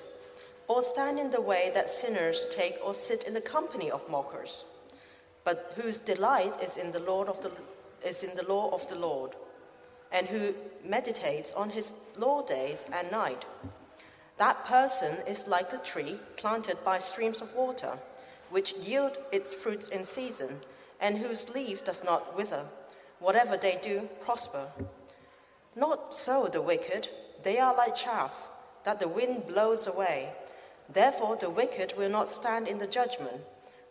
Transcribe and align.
or 0.67 0.81
stand 0.81 1.17
in 1.17 1.31
the 1.31 1.39
way 1.39 1.71
that 1.73 1.89
sinners 1.89 2.45
take, 2.51 2.77
or 2.83 2.93
sit 2.93 3.23
in 3.23 3.33
the 3.33 3.39
company 3.39 3.89
of 3.89 4.09
mockers, 4.09 4.65
but 5.45 5.71
whose 5.77 6.01
delight 6.01 6.51
is 6.61 6.75
in 6.75 6.91
the 6.91 6.99
Lord 6.99 7.29
of 7.29 7.41
the 7.41 7.51
is 8.05 8.21
in 8.21 8.35
the 8.35 8.43
law 8.43 8.69
of 8.75 8.85
the 8.89 8.99
Lord, 8.99 9.31
and 10.11 10.27
who 10.27 10.53
meditates 10.83 11.53
on 11.53 11.69
his 11.69 11.93
law 12.17 12.41
days 12.41 12.85
and 12.91 13.09
night. 13.09 13.45
That 14.35 14.65
person 14.65 15.19
is 15.25 15.47
like 15.47 15.71
a 15.71 15.77
tree 15.77 16.19
planted 16.35 16.83
by 16.83 16.97
streams 16.97 17.41
of 17.41 17.55
water 17.55 17.97
which 18.49 18.73
yield 18.73 19.19
its 19.31 19.53
fruits 19.53 19.87
in 19.87 20.03
season, 20.03 20.59
and 20.99 21.17
whose 21.17 21.47
leaf 21.47 21.85
does 21.85 22.03
not 22.03 22.35
wither. 22.35 22.65
Whatever 23.19 23.55
they 23.55 23.79
do, 23.81 24.09
prosper. 24.19 24.67
Not 25.77 26.15
so 26.15 26.47
the 26.47 26.61
wicked, 26.61 27.07
they 27.43 27.59
are 27.59 27.75
like 27.75 27.95
chaff 27.95 28.49
that 28.83 28.99
the 28.99 29.07
wind 29.07 29.45
blows 29.45 29.85
away. 29.85 30.29
Therefore, 30.91 31.35
the 31.35 31.51
wicked 31.51 31.93
will 31.95 32.09
not 32.09 32.27
stand 32.27 32.67
in 32.67 32.79
the 32.79 32.87
judgment, 32.87 33.41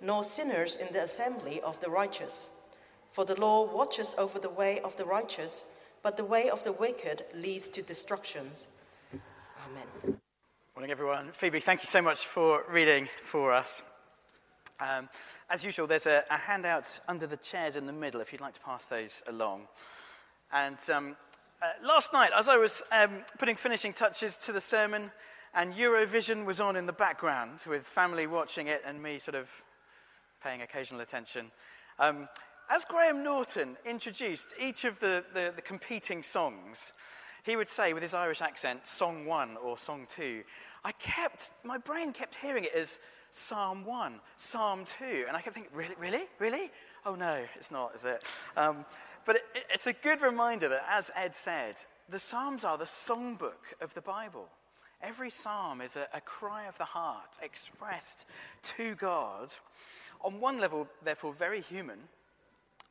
nor 0.01 0.25
sinners 0.25 0.75
in 0.75 0.93
the 0.93 1.05
assembly 1.05 1.61
of 1.61 1.79
the 1.81 1.89
righteous. 1.89 2.49
For 3.13 3.25
the 3.25 3.41
law 3.41 3.73
watches 3.73 4.17
over 4.19 4.41
the 4.41 4.51
way 4.51 4.81
of 4.81 4.97
the 4.97 5.05
righteous, 5.05 5.65
but 6.03 6.17
the 6.17 6.25
way 6.25 6.51
of 6.51 6.65
the 6.65 6.73
wicked 6.73 7.23
leads 7.33 7.69
to 7.69 7.83
destructions. 7.83 8.67
Amen. 9.71 10.19
Morning, 10.75 10.91
everyone. 10.91 11.31
Phoebe, 11.31 11.61
thank 11.61 11.83
you 11.83 11.87
so 11.87 12.03
much 12.03 12.27
for 12.27 12.65
reading 12.69 13.09
for 13.23 13.53
us. 13.53 13.85
Um, 14.81 15.09
as 15.49 15.63
usual, 15.63 15.87
there's 15.87 16.07
a, 16.07 16.25
a, 16.31 16.37
handout 16.37 16.99
under 17.07 17.29
the 17.29 17.37
chairs 17.37 17.77
in 17.77 17.87
the 17.87 17.93
middle 17.93 18.21
if 18.21 18.33
you'd 18.33 18.41
like 18.41 18.55
to 18.55 18.61
pass 18.61 18.87
those 18.87 19.23
along. 19.29 19.69
And 20.53 20.79
um, 20.93 21.17
uh, 21.63 21.87
last 21.87 22.13
night, 22.13 22.31
as 22.37 22.49
I 22.49 22.57
was 22.57 22.83
um, 22.93 23.25
putting 23.39 23.57
finishing 23.57 23.93
touches 23.93 24.37
to 24.39 24.53
the 24.53 24.61
sermon, 24.61 25.11
and 25.55 25.73
Eurovision 25.75 26.45
was 26.45 26.61
on 26.61 26.77
in 26.77 26.87
the 26.87 26.93
background 26.93 27.61
with 27.67 27.87
family 27.87 28.27
watching 28.27 28.67
it 28.67 28.83
and 28.87 29.03
me 29.03 29.19
sort 29.19 29.35
of 29.35 29.51
paying 30.43 30.61
occasional 30.61 31.01
attention. 31.01 31.51
Um, 31.99 32.29
as 32.69 32.85
Graham 32.85 33.23
Norton 33.23 33.77
introduced 33.87 34.55
each 34.61 34.85
of 34.85 35.01
the, 35.01 35.25
the, 35.33 35.53
the 35.57 35.63
competing 35.63 36.23
songs, 36.23 36.93
he 37.43 37.57
would 37.57 37.69
say 37.69 37.95
with 37.95 38.03
his 38.03 38.13
Irish 38.13 38.43
accent, 38.43 38.87
song 38.87 39.25
one 39.25 39.57
or 39.57 39.79
song 39.79 40.07
two. 40.09 40.43
I 40.85 40.93
kept, 40.93 41.53
my 41.65 41.79
brain 41.79 42.13
kept 42.13 42.35
hearing 42.35 42.65
it 42.65 42.75
as 42.75 42.99
Psalm 43.31 43.85
1, 43.85 44.21
Psalm 44.37 44.85
2. 44.85 45.25
And 45.29 45.37
I 45.37 45.41
kept 45.41 45.55
thinking, 45.55 45.73
really, 45.75 45.95
really, 45.99 46.25
really? 46.39 46.71
Oh 47.05 47.15
no, 47.15 47.45
it's 47.55 47.71
not, 47.71 47.95
is 47.95 48.05
it? 48.05 48.25
Um, 48.57 48.85
but 49.27 49.37
it, 49.37 49.45
it's 49.71 49.87
a 49.87 49.93
good 49.93 50.23
reminder 50.23 50.69
that, 50.69 50.87
as 50.89 51.11
Ed 51.15 51.35
said, 51.35 51.75
the 52.09 52.19
Psalms 52.19 52.65
are 52.65 52.79
the 52.79 52.85
songbook 52.85 53.75
of 53.81 53.93
the 53.95 54.01
Bible. 54.01 54.49
Every 55.03 55.29
psalm 55.29 55.81
is 55.81 55.97
a, 55.97 56.07
a 56.15 56.21
cry 56.21 56.67
of 56.67 56.79
the 56.79 56.85
heart 56.85 57.37
expressed 57.43 58.25
to 58.63 58.95
God. 58.95 59.53
On 60.23 60.41
one 60.41 60.59
level, 60.59 60.89
therefore, 61.05 61.33
very 61.33 61.61
human, 61.61 61.99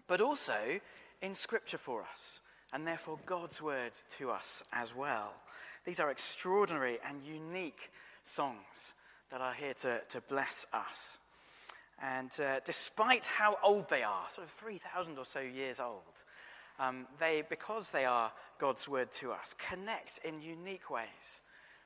but 0.08 0.22
also 0.22 0.80
in 1.22 1.34
Scripture 1.34 1.78
for 1.78 2.04
us, 2.04 2.42
and 2.74 2.86
therefore 2.86 3.18
God's 3.26 3.62
word 3.62 3.94
to 4.18 4.30
us 4.30 4.64
as 4.72 4.96
well. 4.96 5.34
These 5.86 6.00
are 6.00 6.12
extraordinary 6.12 7.00
and 7.08 7.24
unique 7.24 7.92
songs 8.24 8.94
that 9.32 9.42
are 9.42 9.54
here 9.54 9.74
to, 9.76 10.02
to 10.10 10.22
bless 10.22 10.66
us. 10.74 11.20
And 12.02 12.32
uh, 12.40 12.60
despite 12.66 13.26
how 13.26 13.58
old 13.64 13.90
they 13.90 14.04
are, 14.04 14.26
sort 14.30 14.46
of 14.48 14.54
3,000 14.54 15.18
or 15.18 15.26
so 15.26 15.40
years 15.40 15.80
old, 15.80 16.24
um, 16.80 17.08
they, 17.20 17.44
because 17.50 17.92
they 17.92 18.06
are 18.06 18.32
God's 18.60 18.88
word 18.88 19.12
to 19.14 19.32
us, 19.32 19.56
connect 19.58 20.20
in 20.24 20.42
unique 20.42 20.90
ways 20.90 21.42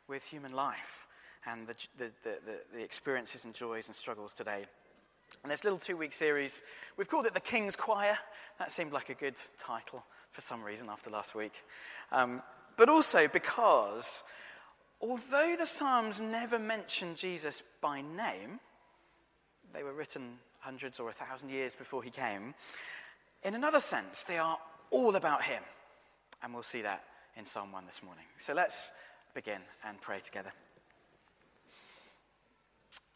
with 0.07 0.25
human 0.25 0.53
life 0.53 1.07
and 1.45 1.67
the, 1.67 1.75
the, 1.97 2.11
the, 2.23 2.59
the 2.73 2.83
experiences 2.83 3.45
and 3.45 3.53
joys 3.53 3.87
and 3.87 3.95
struggles 3.95 4.33
today. 4.33 4.65
And 5.43 5.51
this 5.51 5.63
little 5.63 5.79
two 5.79 5.95
week 5.95 6.11
series, 6.11 6.63
we've 6.97 7.09
called 7.09 7.25
it 7.25 7.33
The 7.33 7.39
King's 7.39 7.75
Choir. 7.75 8.17
That 8.57 8.71
seemed 8.71 8.91
like 8.91 9.09
a 9.09 9.13
good 9.13 9.35
title 9.57 10.03
for 10.31 10.41
some 10.41 10.63
reason 10.63 10.89
after 10.89 11.09
last 11.09 11.35
week. 11.35 11.63
Um, 12.11 12.41
but 12.75 12.89
also 12.89 13.27
because 13.27 14.23
although 15.01 15.55
the 15.57 15.65
Psalms 15.65 16.19
never 16.19 16.59
mention 16.59 17.15
Jesus 17.15 17.63
by 17.81 18.01
name, 18.01 18.59
they 19.73 19.83
were 19.83 19.93
written 19.93 20.39
hundreds 20.59 20.99
or 20.99 21.09
a 21.09 21.13
thousand 21.13 21.49
years 21.49 21.75
before 21.75 22.03
he 22.03 22.09
came, 22.09 22.53
in 23.43 23.55
another 23.55 23.79
sense, 23.79 24.23
they 24.25 24.37
are 24.37 24.57
all 24.91 25.15
about 25.15 25.43
him. 25.43 25.63
And 26.41 26.53
we'll 26.53 26.63
see 26.63 26.81
that 26.81 27.03
in 27.35 27.45
Psalm 27.45 27.71
1 27.71 27.85
this 27.85 28.01
morning. 28.03 28.25
So 28.37 28.53
let's 28.53 28.91
begin 29.33 29.61
and 29.85 29.99
pray 30.01 30.19
together. 30.19 30.51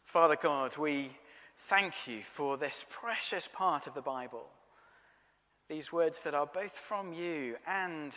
Father 0.04 0.36
God, 0.40 0.76
we 0.76 1.10
thank 1.58 2.06
you 2.06 2.20
for 2.20 2.56
this 2.56 2.84
precious 2.88 3.48
part 3.52 3.86
of 3.86 3.94
the 3.94 4.02
Bible. 4.02 4.46
These 5.68 5.92
words 5.92 6.20
that 6.22 6.34
are 6.34 6.46
both 6.46 6.72
from 6.72 7.12
you 7.12 7.56
and 7.66 8.16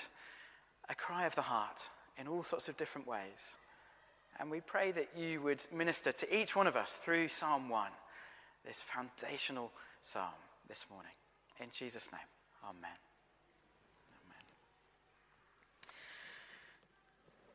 a 0.89 0.95
cry 0.95 1.25
of 1.25 1.35
the 1.35 1.41
heart 1.41 1.89
in 2.19 2.27
all 2.27 2.43
sorts 2.43 2.69
of 2.69 2.77
different 2.77 3.07
ways. 3.07 3.57
And 4.39 4.51
we 4.51 4.61
pray 4.61 4.91
that 4.91 5.09
you 5.17 5.41
would 5.41 5.65
minister 5.73 6.11
to 6.11 6.35
each 6.35 6.55
one 6.55 6.67
of 6.67 6.75
us 6.75 6.93
through 6.93 7.29
Psalm 7.29 7.69
1, 7.69 7.89
this 8.65 8.81
foundational 8.81 9.71
psalm 10.01 10.25
this 10.67 10.85
morning. 10.91 11.11
In 11.59 11.69
Jesus' 11.71 12.11
name, 12.11 12.21
amen. 12.63 13.06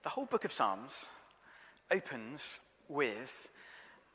The 0.03 0.09
whole 0.09 0.27
book 0.27 0.45
of 0.45 0.53
Psalms 0.53 1.09
opens 1.91 2.59
with 2.89 3.49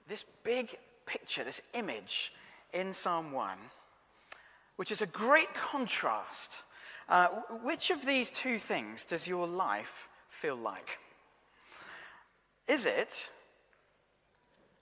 this 0.09 0.25
big 0.43 0.75
picture, 1.05 1.45
this 1.45 1.61
image 1.73 2.33
in 2.73 2.91
Psalm 2.91 3.31
1, 3.31 3.57
which 4.75 4.91
is 4.91 5.01
a 5.01 5.07
great 5.07 5.53
contrast. 5.53 6.63
Uh, 7.07 7.27
which 7.63 7.89
of 7.89 8.05
these 8.05 8.29
two 8.29 8.57
things 8.57 9.05
does 9.05 9.29
your 9.29 9.47
life 9.47 10.09
feel 10.27 10.57
like? 10.57 10.99
Is 12.67 12.85
it 12.85 13.29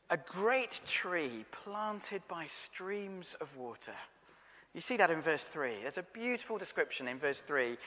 a 0.09 0.17
great 0.17 0.81
tree 0.88 1.45
planted 1.51 2.23
by 2.27 2.47
streams 2.47 3.35
of 3.39 3.55
water? 3.55 3.94
You 4.73 4.81
see 4.81 4.97
that 4.97 5.11
in 5.11 5.21
verse 5.21 5.45
3. 5.45 5.69
There's 5.83 5.99
a 5.99 6.03
beautiful 6.13 6.57
description 6.57 7.07
in 7.07 7.19
verse 7.19 7.41
3 7.41 7.77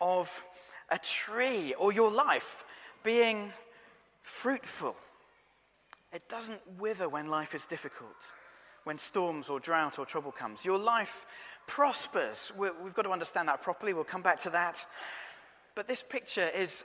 of 0.00 0.42
a 0.90 0.98
tree 0.98 1.74
or 1.74 1.92
your 1.92 2.10
life 2.10 2.64
being 3.02 3.52
fruitful. 4.22 4.96
It 6.12 6.28
doesn't 6.28 6.60
wither 6.78 7.08
when 7.08 7.28
life 7.28 7.54
is 7.54 7.66
difficult, 7.66 8.32
when 8.84 8.98
storms 8.98 9.48
or 9.48 9.60
drought 9.60 9.98
or 9.98 10.06
trouble 10.06 10.32
comes. 10.32 10.64
Your 10.64 10.78
life 10.78 11.26
prospers. 11.66 12.52
We've 12.56 12.94
got 12.94 13.02
to 13.02 13.10
understand 13.10 13.48
that 13.48 13.62
properly. 13.62 13.92
We'll 13.92 14.04
come 14.04 14.22
back 14.22 14.38
to 14.40 14.50
that. 14.50 14.86
But 15.74 15.88
this 15.88 16.02
picture 16.02 16.48
is 16.48 16.84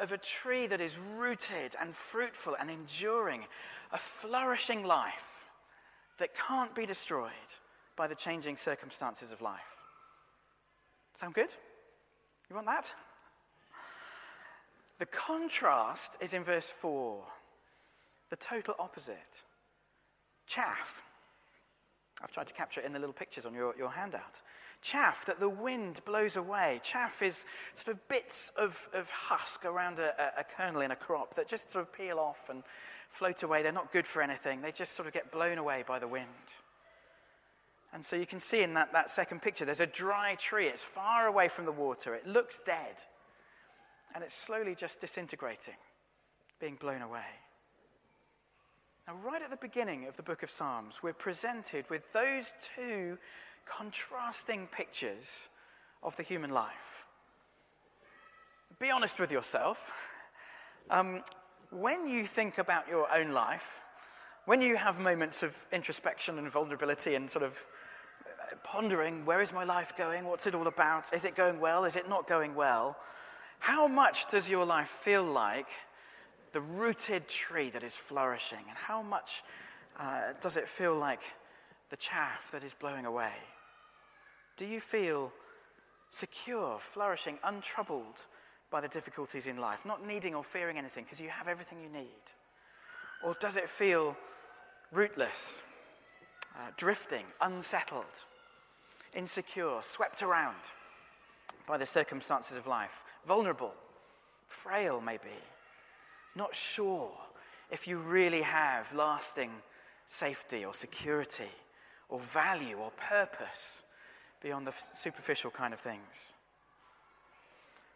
of 0.00 0.12
a 0.12 0.18
tree 0.18 0.66
that 0.66 0.80
is 0.80 0.98
rooted 1.16 1.76
and 1.80 1.94
fruitful 1.94 2.56
and 2.60 2.70
enduring, 2.70 3.46
a 3.90 3.98
flourishing 3.98 4.84
life 4.84 5.46
that 6.18 6.34
can't 6.34 6.74
be 6.74 6.84
destroyed 6.84 7.30
by 7.96 8.06
the 8.06 8.14
changing 8.14 8.56
circumstances 8.56 9.32
of 9.32 9.40
life. 9.40 9.76
Sound 11.14 11.34
good? 11.34 11.54
You 12.50 12.56
want 12.56 12.66
that? 12.66 12.92
The 14.98 15.06
contrast 15.06 16.16
is 16.20 16.34
in 16.34 16.42
verse 16.42 16.70
4, 16.70 17.22
the 18.30 18.36
total 18.36 18.74
opposite 18.78 19.42
chaff. 20.46 21.02
I've 22.22 22.32
tried 22.32 22.48
to 22.48 22.54
capture 22.54 22.80
it 22.80 22.86
in 22.86 22.92
the 22.92 22.98
little 22.98 23.12
pictures 23.12 23.46
on 23.46 23.54
your, 23.54 23.74
your 23.76 23.90
handout 23.90 24.42
chaff 24.82 25.26
that 25.26 25.40
the 25.40 25.48
wind 25.48 26.00
blows 26.04 26.36
away. 26.36 26.80
Chaff 26.82 27.22
is 27.22 27.44
sort 27.74 27.96
of 27.96 28.08
bits 28.08 28.52
of, 28.56 28.88
of 28.92 29.10
husk 29.10 29.64
around 29.64 29.98
a, 29.98 30.14
a, 30.38 30.44
kernel 30.44 30.82
in 30.82 30.90
a 30.90 30.96
crop 30.96 31.34
that 31.34 31.48
just 31.48 31.70
sort 31.70 31.82
of 31.82 31.92
peel 31.92 32.18
off 32.18 32.48
and 32.48 32.62
float 33.08 33.42
away. 33.42 33.62
They're 33.62 33.72
not 33.72 33.92
good 33.92 34.06
for 34.06 34.22
anything, 34.22 34.60
they 34.60 34.72
just 34.72 34.92
sort 34.94 35.08
of 35.08 35.14
get 35.14 35.30
blown 35.32 35.58
away 35.58 35.84
by 35.86 35.98
the 35.98 36.08
wind. 36.08 36.26
And 37.92 38.04
so 38.04 38.16
you 38.16 38.26
can 38.26 38.38
see 38.38 38.62
in 38.62 38.74
that, 38.74 38.92
that 38.92 39.08
second 39.08 39.40
picture, 39.40 39.64
there's 39.64 39.80
a 39.80 39.86
dry 39.86 40.34
tree. 40.34 40.66
It's 40.66 40.84
far 40.84 41.26
away 41.26 41.48
from 41.48 41.64
the 41.64 41.72
water. 41.72 42.14
It 42.14 42.26
looks 42.26 42.60
dead. 42.64 42.96
And 44.18 44.24
it's 44.24 44.34
slowly 44.34 44.74
just 44.74 45.00
disintegrating, 45.00 45.76
being 46.58 46.74
blown 46.74 47.02
away. 47.02 47.20
Now, 49.06 49.14
right 49.24 49.40
at 49.40 49.50
the 49.50 49.56
beginning 49.56 50.08
of 50.08 50.16
the 50.16 50.24
book 50.24 50.42
of 50.42 50.50
Psalms, 50.50 51.04
we're 51.04 51.12
presented 51.12 51.88
with 51.88 52.12
those 52.12 52.52
two 52.74 53.16
contrasting 53.64 54.66
pictures 54.72 55.50
of 56.02 56.16
the 56.16 56.24
human 56.24 56.50
life. 56.50 57.06
Be 58.80 58.90
honest 58.90 59.20
with 59.20 59.30
yourself. 59.30 59.92
Um, 60.90 61.22
when 61.70 62.08
you 62.08 62.24
think 62.24 62.58
about 62.58 62.88
your 62.88 63.08
own 63.14 63.30
life, 63.30 63.82
when 64.46 64.60
you 64.60 64.74
have 64.78 64.98
moments 64.98 65.44
of 65.44 65.56
introspection 65.72 66.38
and 66.38 66.50
vulnerability 66.50 67.14
and 67.14 67.30
sort 67.30 67.44
of 67.44 67.64
uh, 68.26 68.56
pondering, 68.64 69.24
where 69.24 69.40
is 69.40 69.52
my 69.52 69.62
life 69.62 69.92
going? 69.96 70.24
What's 70.24 70.48
it 70.48 70.56
all 70.56 70.66
about? 70.66 71.14
Is 71.14 71.24
it 71.24 71.36
going 71.36 71.60
well? 71.60 71.84
Is 71.84 71.94
it 71.94 72.08
not 72.08 72.26
going 72.26 72.56
well? 72.56 72.96
How 73.58 73.88
much 73.88 74.28
does 74.28 74.48
your 74.48 74.64
life 74.64 74.88
feel 74.88 75.22
like 75.22 75.68
the 76.52 76.60
rooted 76.60 77.28
tree 77.28 77.70
that 77.70 77.82
is 77.82 77.94
flourishing? 77.94 78.64
And 78.68 78.76
how 78.76 79.02
much 79.02 79.42
uh, 79.98 80.32
does 80.40 80.56
it 80.56 80.68
feel 80.68 80.96
like 80.96 81.20
the 81.90 81.96
chaff 81.96 82.50
that 82.52 82.64
is 82.64 82.74
blowing 82.74 83.06
away? 83.06 83.32
Do 84.56 84.66
you 84.66 84.80
feel 84.80 85.32
secure, 86.10 86.78
flourishing, 86.78 87.38
untroubled 87.44 88.24
by 88.70 88.80
the 88.80 88.88
difficulties 88.88 89.46
in 89.46 89.58
life, 89.58 89.84
not 89.84 90.06
needing 90.06 90.34
or 90.34 90.44
fearing 90.44 90.78
anything 90.78 91.04
because 91.04 91.20
you 91.20 91.28
have 91.28 91.48
everything 91.48 91.78
you 91.80 91.88
need? 91.88 92.08
Or 93.24 93.34
does 93.40 93.56
it 93.56 93.68
feel 93.68 94.16
rootless, 94.92 95.62
uh, 96.56 96.70
drifting, 96.76 97.24
unsettled, 97.40 98.24
insecure, 99.14 99.78
swept 99.82 100.22
around 100.22 100.56
by 101.68 101.76
the 101.76 101.86
circumstances 101.86 102.56
of 102.56 102.66
life, 102.66 103.04
vulnerable, 103.26 103.74
frail, 104.48 105.00
maybe? 105.00 105.28
not 106.38 106.54
sure 106.54 107.10
if 107.70 107.86
you 107.86 107.98
really 107.98 108.42
have 108.42 108.94
lasting 108.94 109.50
safety 110.06 110.64
or 110.64 110.72
security 110.72 111.50
or 112.08 112.20
value 112.20 112.76
or 112.76 112.90
purpose 112.92 113.82
beyond 114.40 114.66
the 114.66 114.72
superficial 114.94 115.50
kind 115.50 115.74
of 115.74 115.80
things. 115.80 116.32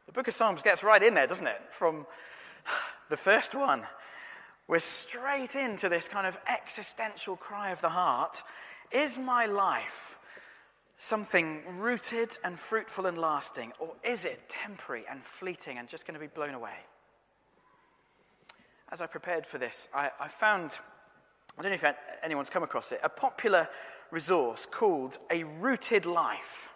The 0.06 0.12
book 0.12 0.28
of 0.28 0.34
Psalms 0.34 0.62
gets 0.62 0.82
right 0.82 1.02
in 1.02 1.14
there, 1.14 1.28
doesn't 1.28 1.46
it? 1.46 1.62
From 1.70 2.04
the 3.08 3.16
first 3.16 3.54
one, 3.54 3.84
we're 4.66 4.80
straight 4.80 5.54
into 5.54 5.88
this 5.88 6.08
kind 6.08 6.26
of 6.26 6.38
existential 6.48 7.36
cry 7.36 7.70
of 7.70 7.80
the 7.80 7.90
heart 7.90 8.42
Is 8.90 9.16
my 9.16 9.46
life 9.46 10.18
something 11.02 11.62
rooted 11.78 12.38
and 12.44 12.58
fruitful 12.58 13.06
and 13.06 13.18
lasting, 13.18 13.72
or 13.80 13.92
is 14.04 14.24
it 14.24 14.48
temporary 14.48 15.04
and 15.10 15.24
fleeting 15.24 15.78
and 15.78 15.88
just 15.88 16.06
going 16.06 16.14
to 16.14 16.20
be 16.20 16.28
blown 16.28 16.54
away? 16.54 16.74
as 18.92 19.00
I 19.00 19.06
prepared 19.06 19.46
for 19.46 19.56
this, 19.56 19.88
I, 19.94 20.10
I 20.20 20.28
found, 20.28 20.78
I 21.58 21.62
don't 21.62 21.70
know 21.70 21.88
if 21.88 21.96
anyone's 22.22 22.50
come 22.50 22.62
across 22.62 22.92
it, 22.92 23.00
a 23.02 23.08
popular 23.08 23.66
resource 24.10 24.66
called 24.70 25.16
A 25.30 25.44
Rooted 25.44 26.04
Life. 26.04 26.68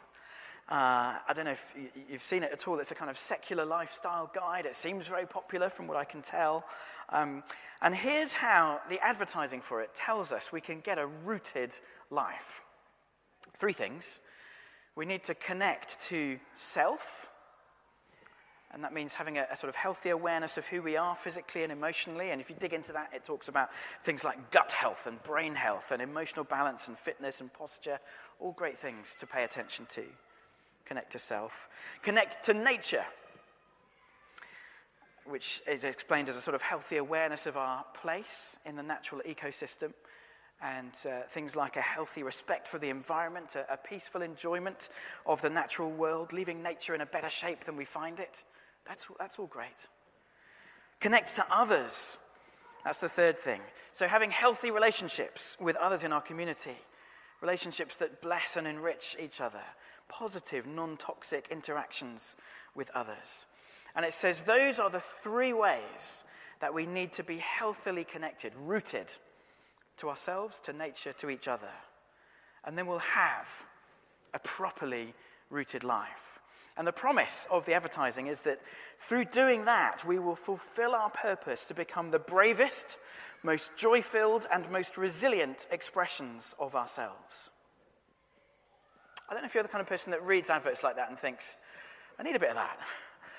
Uh, 0.69 1.21
I 1.29 1.33
don't 1.35 1.45
know 1.45 1.53
if 1.53 1.75
you've 2.11 2.23
seen 2.23 2.43
it 2.43 2.51
at 2.53 2.67
all. 2.67 2.81
It's 2.81 2.91
a 2.91 2.95
kind 2.95 3.11
of 3.11 3.19
secular 3.19 3.67
lifestyle 3.67 4.31
guide. 4.35 4.65
It 4.65 4.75
seems 4.75 5.07
very 5.07 5.27
popular 5.27 5.69
from 5.69 5.87
what 5.87 5.99
I 5.99 6.05
can 6.05 6.23
tell. 6.23 6.65
Um, 7.11 7.45
and 7.83 7.95
here's 7.95 8.33
how 8.33 8.81
the 8.89 8.99
advertising 9.01 9.61
for 9.61 9.83
it 9.83 9.95
tells 9.95 10.33
us 10.33 10.51
we 10.51 10.63
can 10.63 10.81
get 10.81 10.99
a 10.99 11.07
rooted 11.07 11.79
life. 12.11 12.63
Three 13.57 13.73
things. 13.73 14.21
We 14.95 15.07
need 15.07 15.23
to 15.25 15.35
connect 15.35 16.01
to 16.05 16.39
self, 16.55 17.29
and 18.73 18.85
that 18.85 18.93
means 18.93 19.15
having 19.15 19.39
a, 19.39 19.47
a, 19.51 19.57
sort 19.57 19.71
of 19.71 19.77
healthy 19.77 20.11
awareness 20.11 20.59
of 20.59 20.67
who 20.67 20.83
we 20.83 20.97
are 20.97 21.15
physically 21.15 21.63
and 21.63 21.73
emotionally. 21.73 22.31
And 22.31 22.41
if 22.41 22.51
you 22.51 22.57
dig 22.59 22.75
into 22.75 22.93
that, 22.93 23.11
it 23.15 23.25
talks 23.25 23.49
about 23.49 23.71
things 24.03 24.25
like 24.25 24.51
gut 24.51 24.73
health 24.73 25.07
and 25.07 25.23
brain 25.23 25.55
health 25.55 25.91
and 25.93 26.03
emotional 26.03 26.45
balance 26.45 26.89
and 26.89 26.99
fitness 26.99 27.41
and 27.41 27.53
posture. 27.53 27.99
All 28.41 28.53
great 28.53 28.79
things 28.79 29.15
to 29.17 29.27
pay 29.27 29.45
attention 29.45 29.87
to. 29.91 30.05
Connect 30.85 31.13
to 31.13 31.19
self. 31.19 31.69
Connect 32.03 32.43
to 32.45 32.55
nature, 32.55 33.05
which 35.25 35.63
is 35.67 35.85
explained 35.85 36.29
as 36.29 36.37
a 36.37 36.43
sort 36.43 36.55
of 36.55 36.63
healthy 36.63 36.99
awareness 36.99 37.47
of 37.47 37.57
our 37.57 37.85
place 37.95 38.59
in 38.67 38.77
the 38.77 38.83
natural 38.83 39.23
ecosystem. 39.27 39.93
And 40.63 40.93
uh, 41.07 41.23
things 41.29 41.55
like 41.55 41.77
a 41.77 41.83
healthy 41.83 42.23
respect 42.23 42.67
for 42.67 42.79
the 42.79 42.89
environment, 42.89 43.57
a, 43.57 43.75
a 43.75 43.77
peaceful 43.77 44.23
enjoyment 44.23 44.89
of 45.27 45.43
the 45.43 45.51
natural 45.51 45.91
world, 45.91 46.33
leaving 46.33 46.63
nature 46.63 46.95
in 46.95 47.03
a 47.03 47.07
better 47.07 47.29
shape 47.29 47.65
than 47.65 47.77
we 47.77 47.85
find 47.85 48.19
it 48.21 48.43
that's, 48.87 49.07
that's 49.19 49.39
all 49.39 49.47
great. 49.47 49.89
Connects 51.01 51.35
to 51.35 51.47
others. 51.51 52.19
That's 52.85 52.99
the 52.99 53.09
third 53.09 53.37
thing. 53.37 53.61
So, 53.93 54.07
having 54.07 54.31
healthy 54.31 54.71
relationships 54.71 55.57
with 55.61 55.77
others 55.77 56.05
in 56.05 56.13
our 56.13 56.21
community, 56.21 56.77
relationships 57.41 57.97
that 57.97 58.23
bless 58.23 58.57
and 58.57 58.67
enrich 58.67 59.17
each 59.21 59.41
other, 59.41 59.63
positive, 60.09 60.67
non 60.67 60.97
toxic 60.97 61.49
interactions 61.51 62.37
with 62.75 62.91
others. 62.95 63.47
And 63.95 64.05
it 64.05 64.13
says 64.13 64.43
those 64.43 64.79
are 64.79 64.91
the 64.91 65.01
three 65.01 65.53
ways 65.53 66.25
that 66.61 66.75
we 66.75 66.87
need 66.87 67.13
to 67.15 67.25
be 67.25 67.39
healthily 67.39 68.05
connected, 68.05 68.55
rooted 68.55 69.13
to 69.99 70.09
ourselves, 70.09 70.61
to 70.61 70.73
nature, 70.73 71.13
to 71.15 71.31
each 71.31 71.49
other. 71.49 71.71
And 72.65 72.77
then 72.77 72.87
we'll 72.87 72.99
have 72.99 73.49
a 74.35 74.39
properly 74.39 75.15
rooted 75.51 75.85
life. 75.85 76.41
And 76.77 76.87
the 76.87 76.93
promise 76.93 77.47
of 77.51 77.65
the 77.65 77.73
advertising 77.73 78.27
is 78.27 78.43
that 78.43 78.61
through 78.99 79.27
doing 79.27 79.65
that, 79.65 80.05
we 80.07 80.19
will 80.19 80.37
fulfill 80.37 80.95
our 80.95 81.09
purpose 81.09 81.65
to 81.67 81.75
become 81.75 82.11
the 82.11 82.19
bravest, 82.19 82.99
most 83.43 83.75
joy 83.77 84.03
filled, 84.03 84.47
and 84.53 84.71
most 84.71 84.99
resilient 84.99 85.67
expressions 85.71 86.55
of 86.59 86.75
ourselves. 86.75 87.51
I 89.29 89.33
don't 89.33 89.43
know 89.43 89.47
if 89.47 89.55
you're 89.55 89.63
the 89.63 89.71
kind 89.71 89.81
of 89.81 89.89
person 89.89 90.11
that 90.11 90.23
reads 90.23 90.51
adverts 90.51 90.83
like 90.83 90.97
that 90.97 91.09
and 91.09 91.19
thinks, 91.19 91.57
I 92.19 92.23
need 92.23 92.37
a 92.37 92.41
bit 92.41 92.51
of 92.51 92.57
that. 92.57 92.79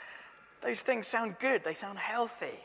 Those 0.64 0.82
things 0.82 1.06
sound 1.06 1.36
good, 1.40 1.64
they 1.64 1.76
sound 1.76 2.00
healthy. 2.00 2.60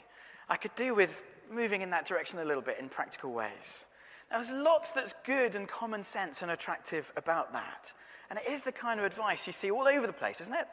I 0.48 0.56
could 0.56 0.74
do 0.74 0.94
with 0.94 1.22
moving 1.52 1.82
in 1.82 1.90
that 1.90 2.06
direction 2.06 2.38
a 2.38 2.44
little 2.44 2.62
bit 2.62 2.78
in 2.80 2.88
practical 2.88 3.32
ways. 3.32 3.86
Now, 4.30 4.38
there's 4.38 4.52
lots 4.52 4.92
that's 4.92 5.14
good 5.24 5.54
and 5.54 5.68
common 5.68 6.02
sense 6.02 6.42
and 6.42 6.50
attractive 6.50 7.12
about 7.16 7.52
that. 7.52 7.92
And 8.30 8.38
it 8.38 8.50
is 8.50 8.62
the 8.62 8.72
kind 8.72 8.98
of 8.98 9.04
advice 9.04 9.46
you 9.46 9.52
see 9.52 9.70
all 9.70 9.86
over 9.86 10.06
the 10.06 10.12
place, 10.12 10.40
isn't 10.40 10.54
it? 10.54 10.66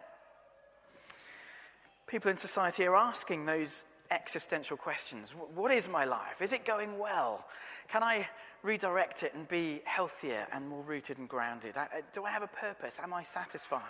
People 2.07 2.31
in 2.31 2.37
society 2.37 2.85
are 2.85 2.95
asking 2.95 3.45
those 3.45 3.83
existential 4.11 4.77
questions 4.77 5.35
What 5.53 5.71
is 5.71 5.87
my 5.87 6.05
life? 6.05 6.41
Is 6.41 6.53
it 6.53 6.65
going 6.65 6.97
well? 6.97 7.45
Can 7.89 8.01
I 8.01 8.27
redirect 8.63 9.23
it 9.23 9.33
and 9.35 9.47
be 9.47 9.81
healthier 9.85 10.47
and 10.53 10.67
more 10.67 10.81
rooted 10.83 11.17
and 11.17 11.27
grounded? 11.27 11.75
Do 12.13 12.23
I 12.23 12.31
have 12.31 12.43
a 12.43 12.47
purpose? 12.47 12.99
Am 13.01 13.13
I 13.13 13.23
satisfied? 13.23 13.81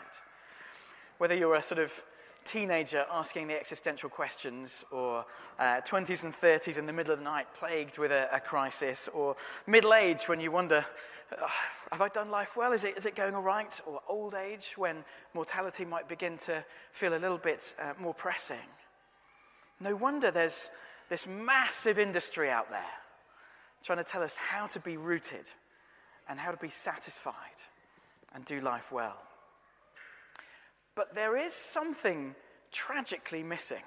Whether 1.18 1.36
you're 1.36 1.56
a 1.56 1.64
sort 1.64 1.80
of 1.80 2.04
teenager 2.50 3.06
asking 3.12 3.48
the 3.48 3.60
existential 3.60 4.10
questions, 4.10 4.84
or 4.92 5.26
uh, 5.60 5.82
20s 5.82 6.24
and 6.24 6.34
30s 6.34 6.78
in 6.78 6.86
the 6.86 6.94
middle 6.94 7.14
of 7.14 7.20
the 7.20 7.26
night 7.26 7.48
plagued 7.54 7.98
with 8.00 8.12
a, 8.12 8.28
a 8.34 8.40
crisis, 8.40 9.08
or 9.14 9.36
middle 9.68 9.94
age 9.94 10.28
when 10.28 10.40
you 10.40 10.52
wonder, 10.52 10.84
have 11.92 12.02
I 12.02 12.08
done 12.10 12.32
life 12.32 12.58
well? 12.58 12.74
Is 12.74 12.84
it, 12.84 12.98
is 12.98 13.06
it 13.06 13.16
going 13.16 13.36
all 13.36 13.44
right? 13.44 13.80
Or 13.86 14.02
old 14.08 14.34
age 14.34 14.74
when 14.78 15.04
mortality 15.34 15.86
might 15.86 16.10
begin 16.10 16.38
to 16.38 16.64
feel 16.92 17.14
a 17.14 17.20
little 17.20 17.38
bit 17.38 17.76
uh, 17.80 17.94
more 18.00 18.14
pressing. 18.14 18.58
No 19.80 19.96
wonder 19.96 20.32
there's 20.32 20.72
this 21.10 21.28
massive 21.28 22.00
industry 22.00 22.50
out 22.50 22.70
there 22.72 22.82
trying 23.84 24.00
to 24.00 24.04
tell 24.04 24.24
us 24.24 24.36
how 24.36 24.68
to 24.68 24.80
be 24.80 24.98
rooted 24.98 25.50
and 26.28 26.40
how 26.40 26.52
to 26.52 26.58
be 26.58 26.70
satisfied 26.70 27.34
and 28.34 28.44
do 28.44 28.60
life 28.60 28.92
well. 28.92 29.18
But 31.00 31.16
there 31.16 31.38
is 31.38 31.54
something 31.54 32.36
tragically 32.74 33.42
missing 33.42 33.84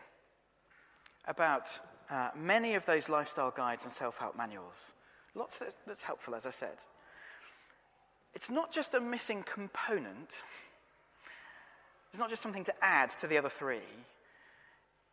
about 1.29 1.79
uh, 2.11 2.31
many 2.35 2.73
of 2.73 2.87
those 2.87 3.11
lifestyle 3.11 3.51
guides 3.51 3.85
and 3.85 3.93
self 3.93 4.17
help 4.17 4.35
manuals. 4.35 4.95
Lots 5.35 5.59
that, 5.59 5.75
that's 5.87 6.01
helpful, 6.01 6.35
as 6.35 6.47
I 6.47 6.51
said. 6.51 6.79
It's 8.33 8.49
not 8.49 8.73
just 8.73 8.95
a 8.95 9.01
missing 9.01 9.43
component, 9.43 10.41
it's 12.09 12.19
not 12.19 12.31
just 12.31 12.41
something 12.41 12.65
to 12.65 12.75
add 12.81 13.11
to 13.21 13.27
the 13.27 13.37
other 13.37 13.51
three. 13.51 13.91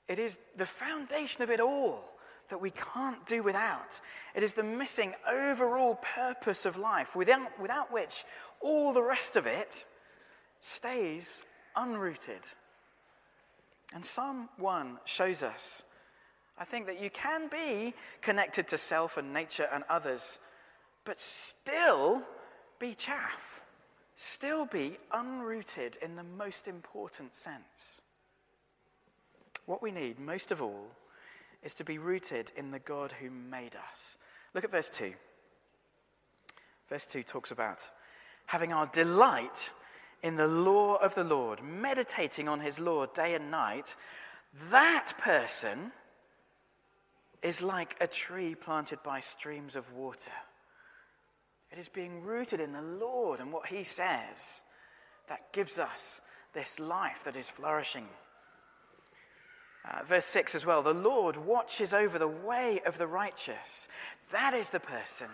It 0.07 0.19
is 0.19 0.39
the 0.55 0.65
foundation 0.65 1.43
of 1.43 1.51
it 1.51 1.59
all 1.59 2.05
that 2.47 2.61
we 2.61 2.71
can't 2.71 3.25
do 3.25 3.43
without. 3.43 3.99
It 4.33 4.43
is 4.43 4.53
the 4.53 4.63
missing 4.63 5.15
overall 5.29 5.95
purpose 6.15 6.65
of 6.65 6.77
life, 6.77 7.13
without, 7.13 7.59
without 7.59 7.91
which 7.91 8.23
all 8.61 8.93
the 8.93 9.03
rest 9.03 9.35
of 9.35 9.45
it 9.45 9.83
stays 10.61 11.43
unrooted. 11.79 12.48
And 13.95 14.05
Psalm 14.05 14.50
1 14.57 15.00
shows 15.05 15.41
us, 15.41 15.83
I 16.57 16.65
think, 16.65 16.86
that 16.88 17.01
you 17.01 17.09
can 17.09 17.48
be 17.48 17.93
connected 18.21 18.67
to 18.67 18.77
self 18.77 19.17
and 19.17 19.33
nature 19.33 19.67
and 19.71 19.83
others, 19.89 20.39
but 21.05 21.19
still 21.19 22.21
be 22.79 22.93
chaff, 22.93 23.62
still 24.15 24.65
be 24.65 24.98
unrooted 25.12 25.98
in 26.03 26.15
the 26.15 26.24
most 26.24 26.67
important 26.67 27.36
sense. 27.36 28.01
what 29.65 29.83
we 29.83 29.91
need 29.91 30.19
most 30.19 30.51
of 30.51 30.63
all 30.63 30.88
is 31.62 31.75
to 31.75 31.83
be 31.83 32.00
rooted 32.00 32.51
in 32.57 32.71
the 32.71 32.79
God 32.79 33.13
who 33.21 33.29
made 33.29 33.75
us. 33.91 34.17
Look 34.55 34.63
at 34.63 34.71
verse 34.71 34.89
2. 34.89 35.13
Verse 36.89 37.05
2 37.05 37.21
talks 37.21 37.51
about 37.51 37.88
having 38.48 38.74
our 38.74 38.88
delight 38.88 39.71
in 40.21 40.35
the 40.35 40.47
law 40.47 40.95
of 40.95 41.15
the 41.15 41.23
Lord, 41.23 41.63
meditating 41.63 42.47
on 42.47 42.59
his 42.59 42.79
law 42.79 43.05
day 43.05 43.35
and 43.35 43.49
night. 43.49 43.95
That 44.71 45.13
person 45.17 45.91
is 47.41 47.61
like 47.61 47.95
a 48.01 48.07
tree 48.07 48.55
planted 48.55 49.01
by 49.03 49.19
streams 49.19 49.75
of 49.75 49.93
water. 49.93 50.31
It 51.71 51.77
is 51.77 51.88
being 51.88 52.23
rooted 52.23 52.59
in 52.59 52.73
the 52.73 52.81
Lord 52.81 53.39
and 53.39 53.53
what 53.53 53.67
he 53.67 53.83
says 53.83 54.61
that 55.27 55.53
gives 55.53 55.79
us 55.79 56.21
this 56.53 56.79
life 56.79 57.23
that 57.23 57.35
is 57.35 57.47
flourishing. 57.47 58.07
Uh, 59.89 60.03
verse 60.03 60.25
6 60.25 60.55
as 60.55 60.65
well 60.65 60.81
the 60.81 60.93
Lord 60.93 61.38
watches 61.38 61.93
over 61.93 62.19
the 62.19 62.27
way 62.27 62.81
of 62.85 62.97
the 62.97 63.07
righteous. 63.07 63.88
That 64.31 64.53
is 64.53 64.71
the 64.71 64.79
person 64.79 65.27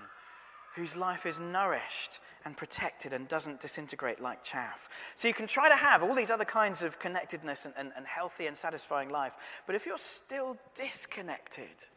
whose 0.76 0.96
life 0.96 1.26
is 1.26 1.40
nourished 1.40 2.20
and 2.44 2.56
protected 2.56 3.14
and 3.14 3.28
doesn't 3.28 3.60
disintegrate 3.60 4.22
like 4.22 4.44
chaff. 4.44 4.90
So 5.16 5.28
you 5.28 5.34
can 5.34 5.48
try 5.48 5.70
to 5.70 5.76
have 5.76 6.04
all 6.04 6.14
these 6.14 6.30
other 6.30 6.46
kinds 6.46 6.84
of 6.84 7.00
connectedness 7.00 7.66
and, 7.66 7.74
and, 7.78 7.92
and 7.96 8.06
healthy 8.06 8.46
and 8.46 8.56
satisfying 8.56 9.10
life, 9.10 9.36
but 9.66 9.76
if 9.76 9.86
you're 9.86 9.98
still 9.98 10.58
disconnected 10.76 11.88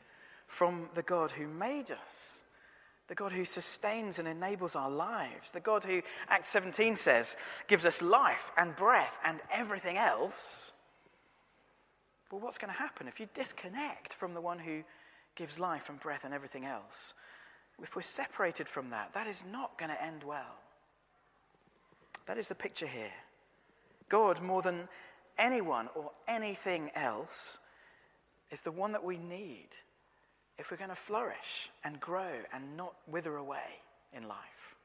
from 0.46 0.88
the 0.94 1.02
God 1.02 1.32
who 1.32 1.46
made 1.46 1.90
us, 1.90 2.42
the 3.08 3.14
God 3.14 3.32
who 3.32 3.44
sustains 3.44 4.18
and 4.18 4.28
enables 4.28 4.76
our 4.76 4.90
lives, 4.90 5.50
the 5.50 5.60
God 5.60 5.84
who, 5.84 6.02
Acts 6.28 6.48
17 6.48 6.96
says, 6.96 7.36
gives 7.66 7.84
us 7.84 8.02
life 8.02 8.52
and 8.56 8.76
breath 8.76 9.18
and 9.24 9.40
everything 9.50 9.96
else, 9.96 10.72
well, 12.30 12.40
what's 12.40 12.58
going 12.58 12.72
to 12.72 12.78
happen 12.78 13.08
if 13.08 13.18
you 13.18 13.28
disconnect 13.32 14.12
from 14.12 14.34
the 14.34 14.40
one 14.40 14.58
who 14.58 14.82
gives 15.34 15.58
life 15.58 15.88
and 15.88 15.98
breath 15.98 16.24
and 16.24 16.34
everything 16.34 16.66
else? 16.66 17.14
If 17.82 17.94
we're 17.96 18.02
separated 18.02 18.68
from 18.68 18.90
that, 18.90 19.12
that 19.14 19.26
is 19.26 19.44
not 19.50 19.78
going 19.78 19.90
to 19.90 20.02
end 20.02 20.24
well. 20.24 20.56
That 22.26 22.38
is 22.38 22.48
the 22.48 22.54
picture 22.54 22.86
here. 22.86 23.12
God, 24.08 24.42
more 24.42 24.62
than 24.62 24.88
anyone 25.38 25.88
or 25.94 26.10
anything 26.26 26.90
else, 26.94 27.58
is 28.50 28.62
the 28.62 28.70
one 28.70 28.92
that 28.92 29.04
we 29.04 29.18
need 29.18 29.68
if 30.58 30.70
we're 30.70 30.76
going 30.76 30.90
to 30.90 30.96
flourish 30.96 31.70
and 31.84 32.00
grow 32.00 32.32
and 32.52 32.76
not 32.76 32.94
wither 33.06 33.36
away 33.36 33.82
in 34.12 34.26
life. 34.26 34.76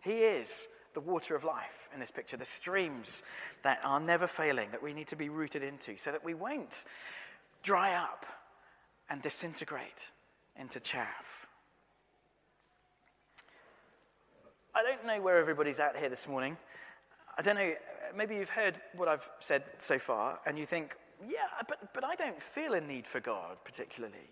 He 0.00 0.20
is 0.20 0.68
the 0.94 1.00
water 1.00 1.34
of 1.34 1.44
life 1.44 1.88
in 1.92 2.00
this 2.00 2.10
picture, 2.10 2.36
the 2.36 2.44
streams 2.44 3.22
that 3.62 3.80
are 3.84 4.00
never 4.00 4.26
failing, 4.26 4.70
that 4.70 4.82
we 4.82 4.94
need 4.94 5.08
to 5.08 5.16
be 5.16 5.28
rooted 5.28 5.62
into, 5.62 5.96
so 5.96 6.12
that 6.12 6.24
we 6.24 6.34
won't 6.34 6.84
dry 7.62 7.94
up 7.94 8.24
and 9.10 9.20
disintegrate 9.20 10.12
into 10.58 10.80
chaff. 10.80 11.45
I 14.76 14.82
don't 14.82 15.06
know 15.06 15.22
where 15.22 15.38
everybody's 15.38 15.80
at 15.80 15.96
here 15.96 16.10
this 16.10 16.28
morning. 16.28 16.54
I 17.38 17.40
don't 17.40 17.54
know, 17.54 17.72
maybe 18.14 18.36
you've 18.36 18.50
heard 18.50 18.78
what 18.94 19.08
I've 19.08 19.26
said 19.40 19.62
so 19.78 19.98
far, 19.98 20.38
and 20.44 20.58
you 20.58 20.66
think, 20.66 20.94
yeah, 21.26 21.46
but, 21.66 21.94
but 21.94 22.04
I 22.04 22.14
don't 22.14 22.42
feel 22.42 22.74
a 22.74 22.80
need 22.80 23.06
for 23.06 23.18
God 23.18 23.56
particularly. 23.64 24.28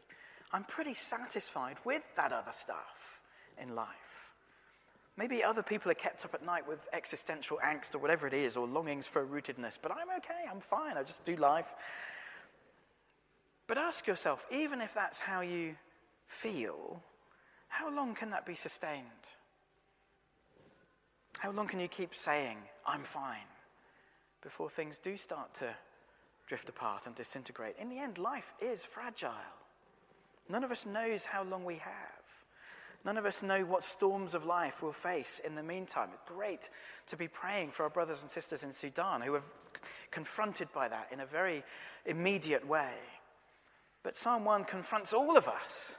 I'm 0.53 0.65
pretty 0.65 0.93
satisfied 0.93 1.79
with 1.87 2.03
that 2.17 2.31
other 2.31 2.53
stuff 2.53 3.23
in 3.59 3.75
life. 3.75 4.35
Maybe 5.17 5.43
other 5.43 5.63
people 5.63 5.91
are 5.91 5.95
kept 5.95 6.27
up 6.27 6.35
at 6.35 6.45
night 6.45 6.69
with 6.69 6.89
existential 6.93 7.59
angst 7.65 7.95
or 7.95 7.99
whatever 7.99 8.27
it 8.27 8.35
is, 8.35 8.55
or 8.55 8.67
longings 8.67 9.07
for 9.07 9.25
rootedness, 9.25 9.79
but 9.81 9.93
I'm 9.93 10.11
okay, 10.19 10.45
I'm 10.51 10.61
fine, 10.61 10.99
I 10.99 11.05
just 11.05 11.25
do 11.25 11.37
life. 11.37 11.75
But 13.67 13.79
ask 13.79 14.07
yourself, 14.07 14.45
even 14.53 14.83
if 14.83 14.93
that's 14.93 15.21
how 15.21 15.41
you 15.41 15.77
feel, 16.27 17.03
how 17.69 17.91
long 17.91 18.15
can 18.15 18.29
that 18.29 18.45
be 18.45 18.55
sustained? 18.55 19.05
How 21.39 21.51
long 21.51 21.67
can 21.67 21.81
you 21.81 21.89
keep 21.89 22.15
saying, 22.15 22.57
I'm 22.87 23.03
fine, 23.03 23.49
before 24.43 24.71
things 24.71 24.99
do 24.99 25.17
start 25.17 25.55
to 25.55 25.75
drift 26.47 26.69
apart 26.69 27.07
and 27.07 27.15
disintegrate? 27.15 27.77
In 27.79 27.89
the 27.89 27.99
end, 27.99 28.19
life 28.19 28.55
is 28.61 28.85
fragile. 28.85 29.31
None 30.49 30.65
of 30.65 30.71
us 30.71 30.87
knows 30.87 31.25
how 31.25 31.43
long 31.45 31.65
we 31.65 31.77
have. 31.77 32.25
None 33.05 33.19
of 33.19 33.27
us 33.27 33.43
know 33.43 33.65
what 33.65 33.85
storms 33.85 34.35
of 34.35 34.47
life 34.47 34.83
we'll 34.83 34.93
face 34.93 35.41
in 35.45 35.55
the 35.55 35.63
meantime. 35.63 36.09
It's 36.15 36.33
great 36.33 36.71
to 37.09 37.17
be 37.17 37.29
praying 37.29 37.71
for 37.73 37.83
our 37.83 37.91
brothers 37.91 38.23
and 38.23 38.31
sisters 38.31 38.65
in 38.65 38.73
Sudan 38.73 39.21
who 39.21 39.35
are 39.35 39.43
confronted 40.11 40.69
by 40.73 40.89
that 40.89 41.09
in 41.13 41.21
a 41.21 41.27
very 41.27 41.63
immediate 42.07 42.67
way. 42.67 42.95
But 44.03 44.17
Psalm 44.17 44.45
1 44.45 44.65
confronts 44.65 45.13
all 45.13 45.37
of 45.37 45.49
us 45.49 45.99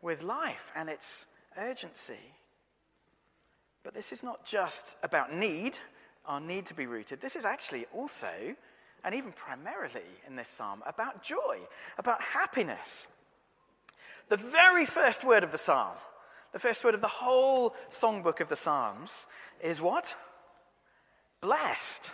with 0.00 0.22
life 0.22 0.72
and 0.74 0.88
its 0.88 1.26
urgency. 1.58 2.35
But 3.86 3.94
this 3.94 4.10
is 4.10 4.24
not 4.24 4.44
just 4.44 4.96
about 5.04 5.32
need, 5.32 5.78
our 6.26 6.40
need 6.40 6.66
to 6.66 6.74
be 6.74 6.86
rooted. 6.86 7.20
This 7.20 7.36
is 7.36 7.44
actually 7.44 7.86
also, 7.94 8.26
and 9.04 9.14
even 9.14 9.30
primarily 9.30 10.02
in 10.26 10.34
this 10.34 10.48
psalm, 10.48 10.82
about 10.84 11.22
joy, 11.22 11.60
about 11.96 12.20
happiness. 12.20 13.06
The 14.28 14.36
very 14.36 14.86
first 14.86 15.22
word 15.22 15.44
of 15.44 15.52
the 15.52 15.56
psalm, 15.58 15.94
the 16.52 16.58
first 16.58 16.82
word 16.82 16.96
of 16.96 17.00
the 17.00 17.06
whole 17.06 17.76
songbook 17.88 18.40
of 18.40 18.48
the 18.48 18.56
Psalms, 18.56 19.28
is 19.62 19.80
what? 19.80 20.16
Blessed. 21.40 22.10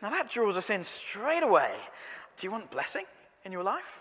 Now 0.00 0.10
that 0.10 0.30
draws 0.30 0.56
us 0.56 0.70
in 0.70 0.84
straight 0.84 1.42
away. 1.42 1.72
Do 2.36 2.46
you 2.46 2.52
want 2.52 2.70
blessing 2.70 3.06
in 3.44 3.50
your 3.50 3.64
life? 3.64 4.00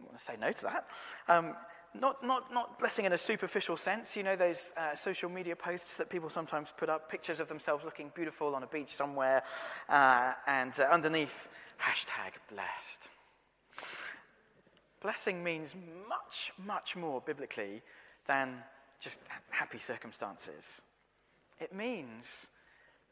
I 0.00 0.04
want 0.04 0.16
to 0.16 0.24
say 0.24 0.36
no 0.40 0.50
to 0.50 0.62
that. 0.62 0.86
Um, 1.28 1.54
not, 1.98 2.24
not, 2.24 2.52
not 2.52 2.78
blessing 2.78 3.04
in 3.04 3.12
a 3.12 3.18
superficial 3.18 3.76
sense. 3.76 4.16
You 4.16 4.22
know 4.22 4.36
those 4.36 4.72
uh, 4.76 4.94
social 4.94 5.30
media 5.30 5.56
posts 5.56 5.96
that 5.98 6.10
people 6.10 6.28
sometimes 6.28 6.72
put 6.76 6.88
up, 6.88 7.10
pictures 7.10 7.40
of 7.40 7.48
themselves 7.48 7.84
looking 7.84 8.10
beautiful 8.14 8.54
on 8.54 8.62
a 8.62 8.66
beach 8.66 8.94
somewhere, 8.94 9.42
uh, 9.88 10.32
and 10.46 10.72
uh, 10.78 10.84
underneath, 10.84 11.48
hashtag 11.80 12.32
blessed. 12.52 13.08
Blessing 15.00 15.44
means 15.44 15.74
much, 16.08 16.52
much 16.58 16.96
more 16.96 17.20
biblically 17.20 17.82
than 18.26 18.62
just 19.00 19.20
happy 19.50 19.78
circumstances. 19.78 20.80
It 21.60 21.74
means 21.74 22.48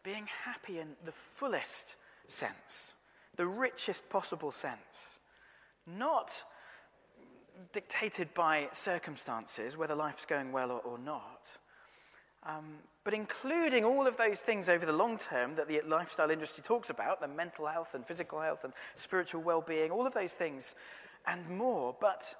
being 0.02 0.26
happy 0.44 0.78
in 0.78 0.88
the 1.04 1.12
fullest 1.12 1.96
sense, 2.26 2.94
the 3.36 3.46
richest 3.46 4.08
possible 4.08 4.50
sense, 4.50 5.20
not 5.86 6.44
dictated 7.72 8.32
by 8.34 8.68
circumstances, 8.72 9.76
whether 9.76 9.94
life's 9.94 10.26
going 10.26 10.52
well 10.52 10.70
or, 10.70 10.80
or 10.80 10.98
not, 10.98 11.58
um, 12.44 12.78
but 13.04 13.14
including 13.14 13.84
all 13.84 14.06
of 14.06 14.16
those 14.16 14.40
things 14.40 14.68
over 14.68 14.86
the 14.86 14.92
long 14.92 15.18
term 15.18 15.54
that 15.56 15.68
the 15.68 15.80
lifestyle 15.86 16.30
industry 16.30 16.62
talks 16.62 16.90
about 16.90 17.20
the 17.20 17.28
mental 17.28 17.66
health 17.66 17.94
and 17.94 18.06
physical 18.06 18.40
health 18.40 18.64
and 18.64 18.72
spiritual 18.96 19.42
well 19.42 19.60
being, 19.60 19.90
all 19.90 20.06
of 20.06 20.14
those 20.14 20.34
things 20.34 20.74
and 21.26 21.48
more, 21.48 21.94
but 22.00 22.34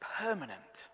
permanent. 0.00 0.88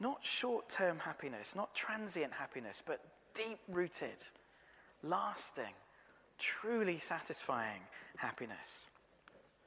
Not 0.00 0.24
short 0.24 0.68
term 0.68 0.98
happiness, 0.98 1.54
not 1.54 1.74
transient 1.74 2.32
happiness, 2.32 2.82
but 2.84 3.00
deep 3.34 3.58
rooted, 3.68 4.24
lasting, 5.02 5.74
truly 6.38 6.98
satisfying 6.98 7.82
happiness. 8.16 8.88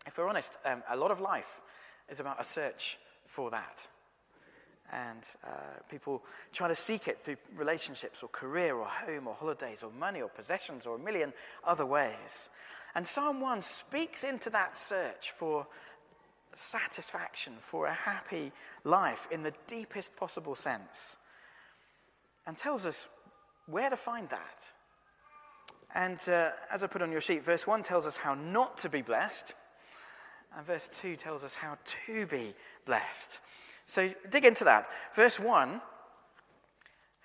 If 0.05 0.17
we're 0.17 0.27
honest, 0.27 0.57
um, 0.65 0.83
a 0.89 0.95
lot 0.97 1.11
of 1.11 1.19
life 1.19 1.61
is 2.09 2.19
about 2.19 2.39
a 2.39 2.43
search 2.43 2.97
for 3.25 3.51
that. 3.51 3.87
And 4.91 5.27
uh, 5.43 5.49
people 5.89 6.23
try 6.53 6.67
to 6.67 6.75
seek 6.75 7.07
it 7.07 7.17
through 7.17 7.37
relationships 7.55 8.21
or 8.21 8.29
career 8.29 8.75
or 8.75 8.85
home 8.85 9.27
or 9.27 9.33
holidays 9.33 9.81
or 9.83 9.91
money 9.91 10.21
or 10.21 10.29
possessions 10.29 10.85
or 10.85 10.95
a 10.95 10.99
million 10.99 11.33
other 11.63 11.85
ways. 11.85 12.49
And 12.93 13.05
Psalm 13.05 13.41
1 13.41 13.61
speaks 13.61 14.23
into 14.23 14.49
that 14.51 14.77
search 14.77 15.31
for 15.31 15.67
satisfaction, 16.53 17.53
for 17.59 17.87
a 17.87 17.93
happy 17.93 18.51
life 18.83 19.27
in 19.31 19.43
the 19.43 19.53
deepest 19.67 20.15
possible 20.15 20.55
sense, 20.55 21.17
and 22.47 22.57
tells 22.57 22.85
us 22.85 23.07
where 23.67 23.89
to 23.89 23.97
find 23.97 24.29
that. 24.29 24.63
And 25.93 26.19
uh, 26.29 26.51
as 26.71 26.83
I 26.83 26.87
put 26.87 27.01
on 27.01 27.11
your 27.11 27.21
sheet, 27.21 27.43
verse 27.43 27.65
1 27.65 27.83
tells 27.83 28.05
us 28.05 28.17
how 28.17 28.35
not 28.35 28.77
to 28.79 28.89
be 28.89 29.01
blessed, 29.01 29.53
and 30.55 30.65
verse 30.65 30.89
2 30.89 31.15
tells 31.15 31.43
us 31.43 31.55
how 31.55 31.77
to 31.83 32.25
be 32.27 32.53
blessed. 32.85 33.39
So 33.85 34.11
dig 34.29 34.45
into 34.45 34.63
that. 34.63 34.87
Verse 35.13 35.39
1 35.39 35.81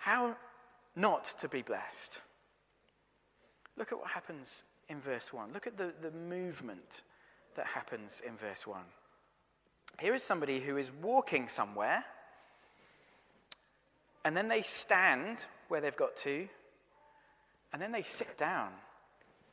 how 0.01 0.35
not 0.97 1.25
to 1.39 1.47
be 1.47 1.61
blessed. 1.61 2.21
Look 3.77 3.93
at 3.93 3.99
what 3.99 4.09
happens 4.09 4.65
in 4.89 4.99
verse 5.01 5.31
1. 5.31 5.53
Look 5.53 5.67
at 5.67 5.77
the, 5.77 5.93
the 6.01 6.11
movement 6.11 7.03
that 7.55 7.67
happens 7.67 8.23
in 8.27 8.37
verse 8.37 8.67
1. 8.67 8.81
Here 9.99 10.15
is 10.15 10.23
somebody 10.23 10.61
who 10.61 10.79
is 10.79 10.91
walking 11.03 11.49
somewhere, 11.49 12.05
and 14.25 14.35
then 14.35 14.49
they 14.49 14.63
stand 14.63 15.45
where 15.69 15.83
they've 15.83 15.97
got 15.97 16.17
to, 16.19 16.49
and 17.73 17.81
then 17.81 17.93
they 17.93 18.03
sit 18.03 18.39
down 18.39 18.71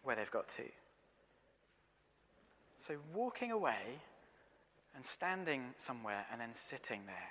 where 0.03 0.15
they've 0.15 0.31
got 0.31 0.47
to. 0.49 0.63
So, 2.77 2.95
walking 3.13 3.51
away 3.51 4.01
and 4.95 5.05
standing 5.05 5.73
somewhere 5.77 6.25
and 6.31 6.39
then 6.39 6.53
sitting 6.53 7.01
there. 7.05 7.29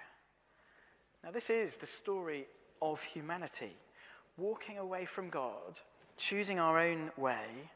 Now, 1.24 1.30
this 1.30 1.50
is 1.50 1.76
the 1.76 1.86
story 1.86 2.46
of 2.82 3.02
humanity 3.02 3.76
walking 4.36 4.78
away 4.78 5.04
from 5.06 5.30
God, 5.30 5.80
choosing 6.16 6.58
our 6.58 6.78
own 6.78 7.10
way. 7.16 7.70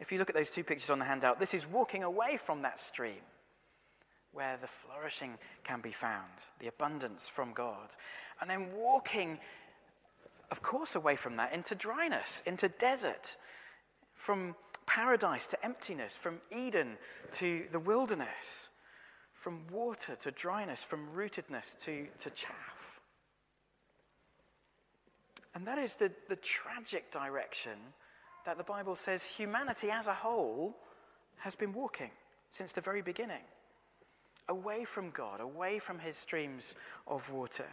If 0.00 0.12
you 0.12 0.18
look 0.18 0.30
at 0.30 0.36
those 0.36 0.50
two 0.50 0.62
pictures 0.62 0.90
on 0.90 0.98
the 0.98 1.04
handout, 1.04 1.40
this 1.40 1.54
is 1.54 1.66
walking 1.66 2.04
away 2.04 2.36
from 2.36 2.62
that 2.62 2.78
stream 2.78 3.22
where 4.32 4.56
the 4.60 4.66
flourishing 4.66 5.38
can 5.64 5.80
be 5.80 5.90
found, 5.90 6.46
the 6.60 6.68
abundance 6.68 7.28
from 7.28 7.52
God. 7.52 7.96
And 8.40 8.48
then 8.48 8.68
walking, 8.76 9.38
of 10.50 10.62
course, 10.62 10.94
away 10.94 11.16
from 11.16 11.36
that 11.36 11.52
into 11.52 11.74
dryness, 11.74 12.42
into 12.46 12.68
desert, 12.68 13.36
from 14.14 14.54
paradise 14.88 15.46
to 15.46 15.64
emptiness, 15.64 16.16
from 16.16 16.40
Eden 16.50 16.96
to 17.32 17.64
the 17.70 17.78
wilderness, 17.78 18.70
from 19.34 19.66
water 19.70 20.16
to 20.16 20.30
dryness, 20.30 20.82
from 20.82 21.08
rootedness 21.10 21.78
to, 21.78 22.06
to 22.18 22.30
chaff. 22.30 23.00
And 25.54 25.66
that 25.66 25.78
is 25.78 25.96
the, 25.96 26.10
the 26.28 26.36
tragic 26.36 27.12
direction 27.12 27.78
that 28.46 28.58
the 28.58 28.64
Bible 28.64 28.96
says 28.96 29.26
humanity 29.26 29.90
as 29.90 30.08
a 30.08 30.14
whole 30.14 30.76
has 31.36 31.54
been 31.54 31.72
walking 31.72 32.10
since 32.50 32.72
the 32.72 32.80
very 32.80 33.02
beginning 33.02 33.42
away 34.48 34.84
from 34.84 35.10
God, 35.10 35.40
away 35.40 35.78
from 35.78 35.98
his 35.98 36.16
streams 36.16 36.74
of 37.06 37.30
water. 37.30 37.66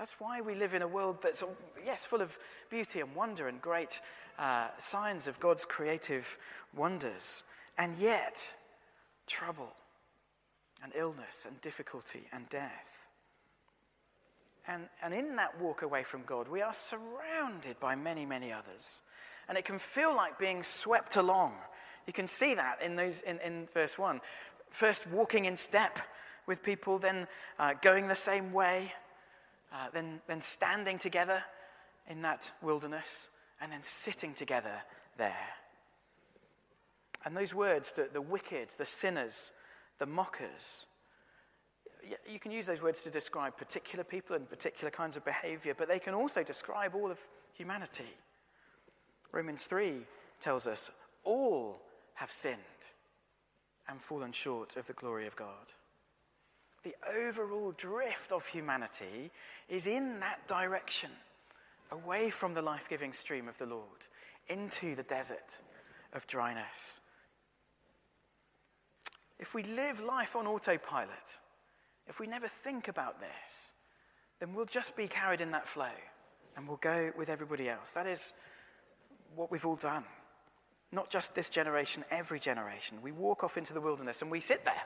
That's 0.00 0.18
why 0.18 0.40
we 0.40 0.54
live 0.54 0.72
in 0.72 0.80
a 0.80 0.88
world 0.88 1.18
that's, 1.20 1.44
yes, 1.84 2.06
full 2.06 2.22
of 2.22 2.38
beauty 2.70 3.00
and 3.00 3.14
wonder 3.14 3.48
and 3.48 3.60
great 3.60 4.00
uh, 4.38 4.68
signs 4.78 5.26
of 5.26 5.38
God's 5.38 5.66
creative 5.66 6.38
wonders, 6.74 7.42
and 7.76 7.94
yet 7.98 8.50
trouble 9.26 9.74
and 10.82 10.94
illness 10.96 11.44
and 11.46 11.60
difficulty 11.60 12.22
and 12.32 12.48
death. 12.48 13.08
And, 14.66 14.84
and 15.02 15.12
in 15.12 15.36
that 15.36 15.60
walk 15.60 15.82
away 15.82 16.02
from 16.02 16.22
God, 16.22 16.48
we 16.48 16.62
are 16.62 16.72
surrounded 16.72 17.78
by 17.78 17.94
many, 17.94 18.24
many 18.24 18.50
others. 18.50 19.02
And 19.50 19.58
it 19.58 19.66
can 19.66 19.78
feel 19.78 20.16
like 20.16 20.38
being 20.38 20.62
swept 20.62 21.16
along. 21.16 21.52
You 22.06 22.14
can 22.14 22.26
see 22.26 22.54
that 22.54 22.80
in, 22.82 22.96
those, 22.96 23.20
in, 23.20 23.38
in 23.40 23.68
verse 23.74 23.98
1 23.98 24.22
first 24.70 25.06
walking 25.08 25.44
in 25.44 25.58
step 25.58 25.98
with 26.46 26.62
people, 26.62 26.98
then 26.98 27.26
uh, 27.58 27.74
going 27.82 28.08
the 28.08 28.14
same 28.14 28.50
way, 28.50 28.94
uh, 29.72 29.86
then, 29.92 30.20
then 30.26 30.40
standing 30.40 30.98
together 30.98 31.42
in 32.08 32.22
that 32.22 32.50
wilderness, 32.62 33.30
and 33.60 33.72
then 33.72 33.82
sitting 33.82 34.34
together 34.34 34.82
there. 35.16 35.34
And 37.24 37.36
those 37.36 37.54
words, 37.54 37.92
the, 37.92 38.08
the 38.12 38.20
wicked, 38.20 38.70
the 38.78 38.86
sinners, 38.86 39.52
the 39.98 40.06
mockers, 40.06 40.86
you 42.30 42.38
can 42.38 42.50
use 42.50 42.66
those 42.66 42.82
words 42.82 43.02
to 43.04 43.10
describe 43.10 43.56
particular 43.56 44.04
people 44.04 44.34
and 44.34 44.48
particular 44.48 44.90
kinds 44.90 45.16
of 45.16 45.24
behavior, 45.24 45.74
but 45.76 45.88
they 45.88 45.98
can 45.98 46.14
also 46.14 46.42
describe 46.42 46.94
all 46.94 47.10
of 47.10 47.18
humanity. 47.52 48.16
Romans 49.32 49.64
3 49.64 50.00
tells 50.40 50.66
us 50.66 50.90
all 51.24 51.82
have 52.14 52.30
sinned 52.30 52.56
and 53.88 54.00
fallen 54.00 54.32
short 54.32 54.76
of 54.76 54.86
the 54.86 54.92
glory 54.92 55.26
of 55.26 55.36
God. 55.36 55.72
The 56.82 56.94
overall 57.14 57.72
drift 57.76 58.32
of 58.32 58.46
humanity 58.46 59.30
is 59.68 59.86
in 59.86 60.20
that 60.20 60.46
direction, 60.48 61.10
away 61.90 62.30
from 62.30 62.54
the 62.54 62.62
life 62.62 62.88
giving 62.88 63.12
stream 63.12 63.48
of 63.48 63.58
the 63.58 63.66
Lord, 63.66 64.06
into 64.48 64.94
the 64.94 65.02
desert 65.02 65.60
of 66.12 66.26
dryness. 66.26 67.00
If 69.38 69.54
we 69.54 69.62
live 69.62 70.00
life 70.00 70.36
on 70.36 70.46
autopilot, 70.46 71.38
if 72.06 72.18
we 72.18 72.26
never 72.26 72.48
think 72.48 72.88
about 72.88 73.20
this, 73.20 73.72
then 74.38 74.54
we'll 74.54 74.64
just 74.64 74.96
be 74.96 75.06
carried 75.06 75.40
in 75.40 75.50
that 75.52 75.68
flow 75.68 75.92
and 76.56 76.66
we'll 76.66 76.78
go 76.78 77.12
with 77.16 77.28
everybody 77.28 77.68
else. 77.68 77.92
That 77.92 78.06
is 78.06 78.32
what 79.36 79.50
we've 79.50 79.64
all 79.64 79.76
done. 79.76 80.04
Not 80.92 81.08
just 81.08 81.34
this 81.34 81.48
generation, 81.48 82.04
every 82.10 82.40
generation. 82.40 83.00
We 83.02 83.12
walk 83.12 83.44
off 83.44 83.56
into 83.56 83.72
the 83.72 83.80
wilderness 83.80 84.22
and 84.22 84.30
we 84.30 84.40
sit 84.40 84.64
there, 84.64 84.82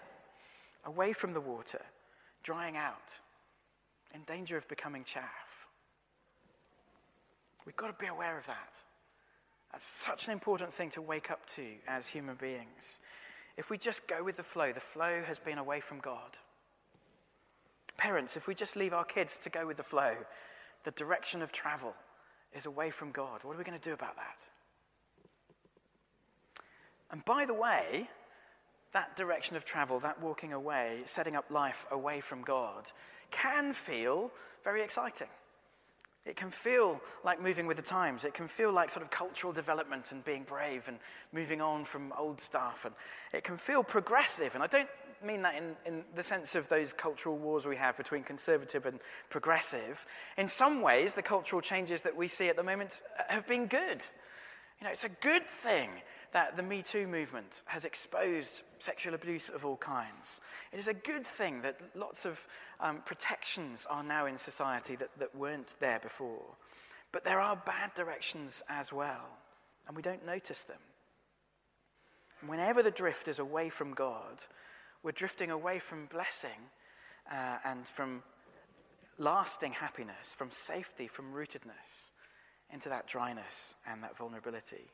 away 0.85 1.13
from 1.13 1.33
the 1.33 1.41
water, 1.41 1.81
drying 2.45 2.77
out, 2.77 3.19
in 4.15 4.23
danger 4.23 4.57
of 4.57 4.69
becoming 4.69 5.03
chaff. 5.03 5.67
We've 7.67 7.77
got 7.77 7.89
to 7.89 8.05
be 8.05 8.07
aware 8.07 8.39
of 8.39 8.47
that. 8.47 8.77
That's 9.73 9.85
such 9.85 10.27
an 10.27 10.33
important 10.33 10.73
thing 10.73 10.91
to 10.91 11.03
wake 11.03 11.33
up 11.33 11.45
to 11.57 11.65
as 11.89 12.09
human 12.09 12.37
beings. 12.37 13.01
If 13.57 13.71
we 13.71 13.79
just 13.79 14.07
go 14.07 14.23
with 14.23 14.37
the 14.37 14.43
flow, 14.45 14.73
the 14.73 14.81
flow 14.81 15.23
has 15.27 15.41
been 15.41 15.59
away 15.59 15.81
from 15.81 15.99
God. 15.99 16.39
Parents, 17.97 18.37
if 18.37 18.47
we 18.47 18.55
just 18.55 18.77
leave 18.77 18.93
our 18.93 19.05
kids 19.05 19.39
to 19.39 19.51
go 19.51 19.67
with 19.67 19.77
the 19.77 19.83
flow, 19.83 20.15
the 20.85 20.91
direction 20.93 21.43
of 21.43 21.51
travel 21.51 21.95
is 22.53 22.67
away 22.67 22.91
from 22.91 23.11
God. 23.11 23.41
What 23.43 23.55
are 23.55 23.59
we 23.59 23.65
going 23.65 23.79
to 23.79 23.89
do 23.89 23.95
about 23.95 24.17
that? 24.17 24.47
And 27.11 27.25
by 27.25 27.47
the 27.47 27.55
way, 27.55 28.09
that 28.95 29.17
direction 29.17 29.57
of 29.57 29.65
travel, 29.65 30.01
that 30.01 30.23
walking 30.23 30.53
away, 30.53 31.03
setting 31.05 31.37
up 31.37 31.51
life 31.51 31.85
away 31.91 32.21
from 32.21 32.43
God, 32.43 32.91
can 33.31 33.73
feel 33.73 34.31
very 34.63 34.83
exciting. 34.83 35.29
It 36.25 36.37
can 36.37 36.51
feel 36.51 37.03
like 37.23 37.43
moving 37.43 37.67
with 37.67 37.77
the 37.77 37.83
times. 37.83 38.25
It 38.25 38.33
can 38.33 38.49
feel 38.49 38.73
like 38.73 38.89
sort 38.89 39.05
of 39.05 39.11
cultural 39.11 39.53
development 39.53 40.11
and 40.11 40.25
being 40.25 40.45
brave 40.45 40.85
and 40.89 40.99
moving 41.33 41.61
on 41.61 41.85
from 41.85 42.15
old 42.19 42.41
stuff. 42.41 42.87
And 42.87 42.95
it 43.35 43.45
can 43.45 43.59
feel 43.59 43.85
progressive. 43.85 44.55
And 44.55 44.65
I 44.65 44.67
don't 44.67 44.89
mean 45.23 45.43
that 45.43 45.55
in, 45.57 45.77
in 45.85 46.05
the 46.15 46.23
sense 46.23 46.55
of 46.55 46.69
those 46.71 46.95
cultural 46.95 47.37
wars 47.37 47.67
we 47.67 47.77
have 47.77 47.97
between 47.99 48.23
conservative 48.23 48.87
and 48.87 49.01
progressive. 49.29 50.07
In 50.39 50.49
some 50.49 50.81
ways, 50.81 51.13
the 51.13 51.23
cultural 51.23 51.61
changes 51.61 52.03
that 52.03 52.17
we 52.17 52.29
see 52.29 52.49
at 52.49 52.57
the 52.57 52.63
moment 52.63 53.03
have 53.29 53.47
been 53.47 53.67
good. 53.67 54.03
You 54.81 54.87
know, 54.87 54.91
it's 54.91 55.05
a 55.05 55.11
good 55.21 55.47
thing 55.47 55.91
that 56.35 56.57
the 56.57 56.63
Me 56.65 56.83
Too 56.83 57.07
movement 57.07 57.63
has 57.67 57.85
exposed 57.85 58.65
sexual 58.81 59.15
abuse 59.15 59.49
of 59.49 59.65
all 59.65 59.77
kinds. 59.77 60.41
It 60.73 60.81
is 60.81 60.89
a 60.89 60.95
good 60.95 61.25
thing 61.25 61.63
that 61.63 61.79
lots 61.95 62.27
of 62.27 62.45
um, 62.81 63.03
protections 63.07 63.87
are 63.89 64.03
now 64.03 64.27
in 64.27 64.37
society 64.37 64.97
that, 64.97 65.11
that 65.21 65.33
weren't 65.37 65.77
there 65.79 66.01
before. 66.01 66.43
But 67.13 67.25
there 67.25 67.39
are 67.39 67.55
bad 67.55 67.95
directions 67.95 68.65
as 68.69 68.93
well, 68.93 69.29
and 69.87 69.97
we 69.97 70.03
don't 70.03 70.27
notice 70.27 70.65
them. 70.65 70.81
And 72.41 72.51
whenever 72.51 72.83
the 72.83 72.91
drift 72.91 73.29
is 73.29 73.39
away 73.39 73.69
from 73.69 73.95
God, 73.95 74.43
we're 75.05 75.13
drifting 75.13 75.53
away 75.53 75.79
from 75.79 76.07
blessing 76.07 76.69
uh, 77.31 77.59
and 77.65 77.87
from 77.87 78.25
lasting 79.19 79.71
happiness, 79.71 80.35
from 80.37 80.51
safety, 80.51 81.07
from 81.07 81.33
rootedness, 81.33 82.11
into 82.73 82.89
that 82.89 83.07
dryness 83.07 83.77
and 83.87 84.03
that 84.03 84.19
vulnerability. 84.19 84.91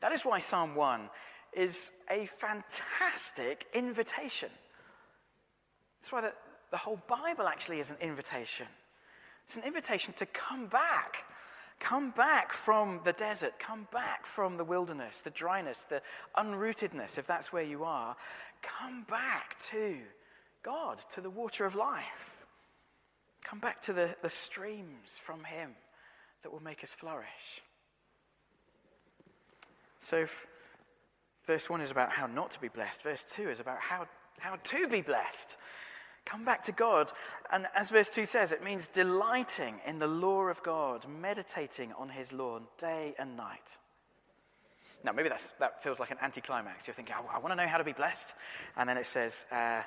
That 0.00 0.12
is 0.12 0.24
why 0.24 0.40
Psalm 0.40 0.74
1 0.74 1.08
is 1.52 1.90
a 2.10 2.26
fantastic 2.26 3.66
invitation. 3.74 4.50
That's 6.00 6.12
why 6.12 6.20
the, 6.20 6.32
the 6.70 6.76
whole 6.76 7.00
Bible 7.08 7.48
actually 7.48 7.80
is 7.80 7.90
an 7.90 7.96
invitation. 8.00 8.66
It's 9.44 9.56
an 9.56 9.62
invitation 9.62 10.12
to 10.14 10.26
come 10.26 10.66
back. 10.66 11.24
Come 11.78 12.10
back 12.10 12.52
from 12.52 13.00
the 13.04 13.12
desert. 13.12 13.58
Come 13.58 13.86
back 13.92 14.26
from 14.26 14.56
the 14.56 14.64
wilderness, 14.64 15.22
the 15.22 15.30
dryness, 15.30 15.84
the 15.84 16.02
unrootedness, 16.36 17.18
if 17.18 17.26
that's 17.26 17.52
where 17.52 17.62
you 17.62 17.84
are. 17.84 18.16
Come 18.62 19.04
back 19.08 19.56
to 19.70 19.98
God, 20.62 20.98
to 21.10 21.20
the 21.20 21.30
water 21.30 21.64
of 21.64 21.74
life. 21.74 22.46
Come 23.44 23.60
back 23.60 23.80
to 23.82 23.92
the, 23.92 24.16
the 24.22 24.30
streams 24.30 25.18
from 25.18 25.44
Him 25.44 25.72
that 26.42 26.50
will 26.50 26.62
make 26.62 26.82
us 26.82 26.92
flourish. 26.92 27.62
So, 30.06 30.24
verse 31.48 31.68
1 31.68 31.80
is 31.80 31.90
about 31.90 32.12
how 32.12 32.28
not 32.28 32.52
to 32.52 32.60
be 32.60 32.68
blessed, 32.68 33.02
verse 33.02 33.24
2 33.28 33.50
is 33.50 33.58
about 33.58 33.80
how, 33.80 34.06
how 34.38 34.54
to 34.54 34.86
be 34.86 35.00
blessed. 35.00 35.56
Come 36.24 36.44
back 36.44 36.62
to 36.62 36.70
God. 36.70 37.10
And 37.52 37.66
as 37.74 37.90
verse 37.90 38.08
2 38.10 38.24
says, 38.24 38.52
it 38.52 38.62
means 38.62 38.86
delighting 38.86 39.80
in 39.84 39.98
the 39.98 40.06
law 40.06 40.42
of 40.42 40.62
God, 40.62 41.06
meditating 41.08 41.92
on 41.98 42.10
his 42.10 42.32
law 42.32 42.60
day 42.78 43.16
and 43.18 43.36
night. 43.36 43.78
Now, 45.02 45.10
maybe 45.10 45.28
that 45.28 45.82
feels 45.82 45.98
like 45.98 46.12
an 46.12 46.18
anticlimax. 46.22 46.86
You're 46.86 46.94
thinking, 46.94 47.16
I, 47.16 47.38
I 47.38 47.38
want 47.40 47.50
to 47.50 47.56
know 47.56 47.66
how 47.66 47.78
to 47.78 47.82
be 47.82 47.92
blessed. 47.92 48.36
And 48.76 48.88
then 48.88 48.98
it 48.98 49.06
says, 49.06 49.44
uh, 49.50 49.82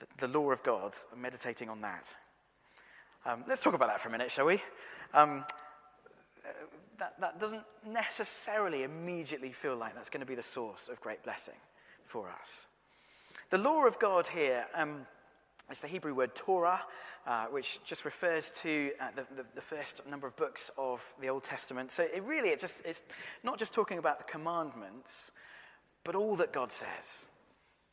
the, 0.00 0.26
the, 0.26 0.36
law 0.36 0.50
of 0.50 0.64
God, 0.64 0.96
meditating 1.16 1.68
on 1.68 1.80
that. 1.82 2.12
Um, 3.24 3.44
let's 3.46 3.62
talk 3.62 3.74
about 3.74 3.86
that 3.86 4.00
for 4.00 4.08
a 4.08 4.12
minute, 4.12 4.32
shall 4.32 4.46
we? 4.46 4.60
Um, 5.12 5.44
that, 7.04 7.20
that 7.20 7.40
doesn't 7.40 7.64
necessarily 7.86 8.82
immediately 8.82 9.52
feel 9.52 9.76
like 9.76 9.94
that's 9.94 10.08
going 10.08 10.20
to 10.20 10.26
be 10.26 10.34
the 10.34 10.42
source 10.42 10.88
of 10.88 11.00
great 11.00 11.22
blessing 11.22 11.54
for 12.04 12.30
us. 12.30 12.66
The 13.50 13.58
law 13.58 13.86
of 13.86 13.98
God 13.98 14.26
here 14.28 14.64
um, 14.74 15.06
It's 15.70 15.80
the 15.80 15.88
Hebrew 15.88 16.14
word 16.14 16.34
Torah, 16.34 16.80
uh, 17.26 17.46
which 17.46 17.78
just 17.84 18.06
refers 18.06 18.50
to 18.62 18.92
uh, 19.00 19.08
the, 19.16 19.26
the, 19.36 19.46
the, 19.54 19.60
first 19.60 20.00
number 20.08 20.26
of 20.26 20.34
books 20.36 20.70
of 20.78 21.12
the 21.20 21.28
Old 21.28 21.44
Testament. 21.44 21.92
So 21.92 22.04
it 22.04 22.22
really, 22.22 22.48
it 22.48 22.58
just, 22.58 22.80
it's 22.86 23.02
not 23.42 23.58
just 23.58 23.74
talking 23.74 23.98
about 23.98 24.18
the 24.18 24.24
commandments, 24.24 25.30
but 26.04 26.14
all 26.14 26.36
that 26.36 26.52
God 26.52 26.72
says. 26.72 27.28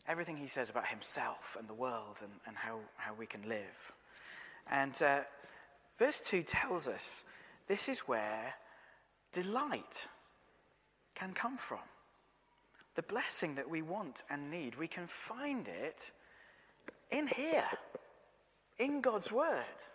Everything 0.07 0.37
he 0.37 0.47
says 0.47 0.69
about 0.69 0.87
himself 0.87 1.57
and 1.59 1.67
the 1.67 1.73
world 1.73 2.21
and, 2.21 2.31
and 2.47 2.55
how, 2.55 2.79
how 2.95 3.13
we 3.13 3.25
can 3.25 3.47
live. 3.47 3.93
And 4.69 5.01
uh, 5.01 5.19
verse 5.97 6.21
2 6.21 6.43
tells 6.43 6.87
us 6.87 7.25
this 7.67 7.89
is 7.89 7.99
where 7.99 8.55
delight 9.31 10.07
can 11.15 11.33
come 11.33 11.57
from. 11.57 11.79
The 12.95 13.03
blessing 13.03 13.55
that 13.55 13.69
we 13.69 13.81
want 13.81 14.23
and 14.29 14.49
need, 14.51 14.77
we 14.77 14.87
can 14.87 15.07
find 15.07 15.67
it 15.67 16.11
in 17.09 17.27
here, 17.27 17.69
in 18.79 19.01
God's 19.01 19.31
Word. 19.31 19.85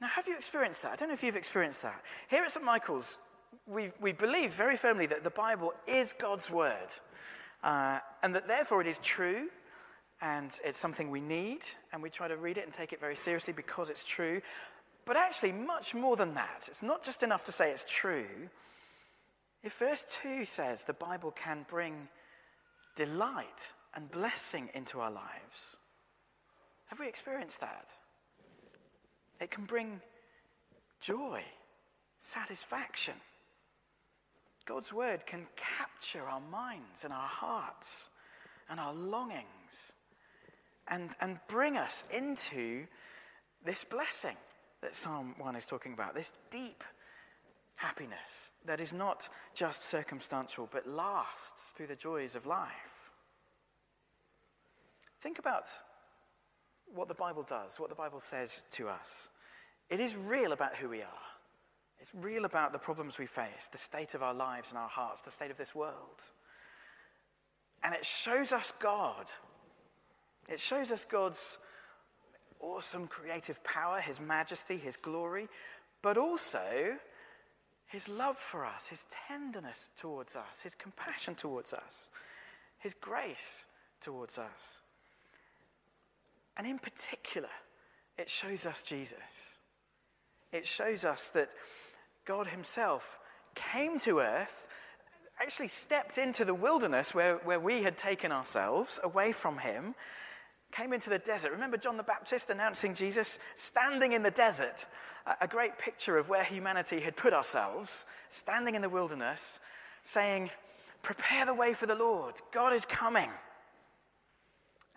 Now, 0.00 0.08
have 0.08 0.28
you 0.28 0.36
experienced 0.36 0.82
that? 0.82 0.92
I 0.92 0.96
don't 0.96 1.08
know 1.08 1.14
if 1.14 1.22
you've 1.22 1.36
experienced 1.36 1.82
that. 1.82 2.02
Here 2.28 2.42
at 2.42 2.50
St. 2.50 2.64
Michael's, 2.64 3.18
we, 3.66 3.90
we 4.00 4.12
believe 4.12 4.52
very 4.52 4.76
firmly 4.76 5.06
that 5.06 5.24
the 5.24 5.30
Bible 5.30 5.72
is 5.86 6.12
God's 6.12 6.50
Word, 6.50 6.92
uh, 7.64 8.00
and 8.22 8.34
that 8.34 8.46
therefore 8.46 8.82
it 8.82 8.86
is 8.86 8.98
true, 8.98 9.48
and 10.20 10.58
it's 10.64 10.78
something 10.78 11.10
we 11.10 11.20
need, 11.20 11.60
and 11.92 12.02
we 12.02 12.10
try 12.10 12.28
to 12.28 12.36
read 12.36 12.58
it 12.58 12.64
and 12.64 12.72
take 12.72 12.92
it 12.92 13.00
very 13.00 13.16
seriously 13.16 13.52
because 13.52 13.88
it's 13.88 14.04
true. 14.04 14.42
But 15.06 15.16
actually, 15.16 15.52
much 15.52 15.94
more 15.94 16.16
than 16.16 16.34
that. 16.34 16.66
It's 16.66 16.82
not 16.82 17.04
just 17.04 17.22
enough 17.22 17.44
to 17.44 17.52
say 17.52 17.70
it's 17.70 17.84
true. 17.88 18.50
If 19.62 19.74
verse 19.74 20.04
2 20.22 20.44
says 20.44 20.84
the 20.84 20.92
Bible 20.92 21.30
can 21.30 21.64
bring 21.70 22.08
delight 22.96 23.72
and 23.94 24.10
blessing 24.10 24.68
into 24.74 25.00
our 25.00 25.10
lives. 25.10 25.76
Have 26.86 26.98
we 26.98 27.08
experienced 27.08 27.60
that? 27.60 27.92
It 29.40 29.50
can 29.50 29.64
bring 29.64 30.00
joy, 31.00 31.42
satisfaction. 32.18 33.14
God's 34.64 34.92
word 34.92 35.24
can 35.24 35.46
capture 35.54 36.24
our 36.28 36.40
minds 36.40 37.04
and 37.04 37.12
our 37.12 37.28
hearts 37.28 38.10
and 38.68 38.80
our 38.80 38.92
longings 38.92 39.92
and, 40.88 41.10
and 41.20 41.38
bring 41.46 41.76
us 41.76 42.04
into 42.12 42.86
this 43.64 43.84
blessing 43.84 44.36
that 44.86 44.94
Psalm 44.94 45.34
1 45.38 45.56
is 45.56 45.66
talking 45.66 45.92
about, 45.92 46.14
this 46.14 46.32
deep 46.48 46.84
happiness 47.74 48.52
that 48.64 48.80
is 48.80 48.92
not 48.92 49.28
just 49.52 49.82
circumstantial 49.82 50.68
but 50.70 50.86
lasts 50.86 51.72
through 51.72 51.88
the 51.88 51.96
joys 51.96 52.36
of 52.36 52.46
life. 52.46 53.10
Think 55.20 55.40
about 55.40 55.64
what 56.94 57.08
the 57.08 57.14
Bible 57.14 57.42
does, 57.42 57.80
what 57.80 57.88
the 57.88 57.96
Bible 57.96 58.20
says 58.20 58.62
to 58.70 58.88
us. 58.88 59.28
It 59.90 59.98
is 59.98 60.14
real 60.14 60.52
about 60.52 60.76
who 60.76 60.88
we 60.88 61.02
are. 61.02 61.26
It's 61.98 62.12
real 62.14 62.44
about 62.44 62.72
the 62.72 62.78
problems 62.78 63.18
we 63.18 63.26
face, 63.26 63.68
the 63.72 63.78
state 63.78 64.14
of 64.14 64.22
our 64.22 64.34
lives 64.34 64.70
and 64.70 64.78
our 64.78 64.88
hearts, 64.88 65.22
the 65.22 65.32
state 65.32 65.50
of 65.50 65.56
this 65.56 65.74
world. 65.74 66.30
And 67.82 67.92
it 67.92 68.06
shows 68.06 68.52
us 68.52 68.72
God. 68.78 69.32
It 70.48 70.60
shows 70.60 70.92
us 70.92 71.04
God's 71.04 71.58
awesome 72.60 73.06
creative 73.06 73.62
power, 73.64 74.00
His 74.00 74.20
majesty, 74.20 74.76
His 74.76 74.96
glory, 74.96 75.48
but 76.02 76.16
also 76.16 76.96
His 77.86 78.08
love 78.08 78.36
for 78.36 78.64
us, 78.64 78.88
His 78.88 79.06
tenderness 79.28 79.88
towards 79.96 80.36
us, 80.36 80.60
His 80.62 80.74
compassion 80.74 81.34
towards 81.34 81.72
us, 81.72 82.10
His 82.78 82.94
grace 82.94 83.64
towards 84.00 84.38
us. 84.38 84.80
And 86.56 86.66
in 86.66 86.78
particular, 86.78 87.50
it 88.18 88.30
shows 88.30 88.64
us 88.66 88.82
Jesus. 88.82 89.58
It 90.52 90.66
shows 90.66 91.04
us 91.04 91.30
that 91.30 91.50
God 92.24 92.46
Himself 92.48 93.18
came 93.54 93.98
to 94.00 94.20
earth, 94.20 94.66
actually 95.40 95.68
stepped 95.68 96.18
into 96.18 96.44
the 96.44 96.54
wilderness 96.54 97.14
where, 97.14 97.36
where 97.38 97.60
we 97.60 97.82
had 97.82 97.98
taken 97.98 98.32
ourselves 98.32 98.98
away 99.02 99.32
from 99.32 99.58
Him, 99.58 99.94
came 100.76 100.92
into 100.92 101.10
the 101.10 101.18
desert. 101.18 101.52
Remember 101.52 101.76
John 101.76 101.96
the 101.96 102.02
Baptist 102.02 102.50
announcing 102.50 102.94
Jesus 102.94 103.38
standing 103.54 104.12
in 104.12 104.22
the 104.22 104.30
desert, 104.30 104.86
a 105.40 105.48
great 105.48 105.78
picture 105.78 106.18
of 106.18 106.28
where 106.28 106.44
humanity 106.44 107.00
had 107.00 107.16
put 107.16 107.32
ourselves, 107.32 108.06
standing 108.28 108.74
in 108.74 108.82
the 108.82 108.88
wilderness, 108.88 109.60
saying, 110.02 110.50
Prepare 111.02 111.46
the 111.46 111.54
way 111.54 111.72
for 111.72 111.86
the 111.86 111.94
Lord. 111.94 112.34
God 112.52 112.72
is 112.72 112.84
coming. 112.84 113.30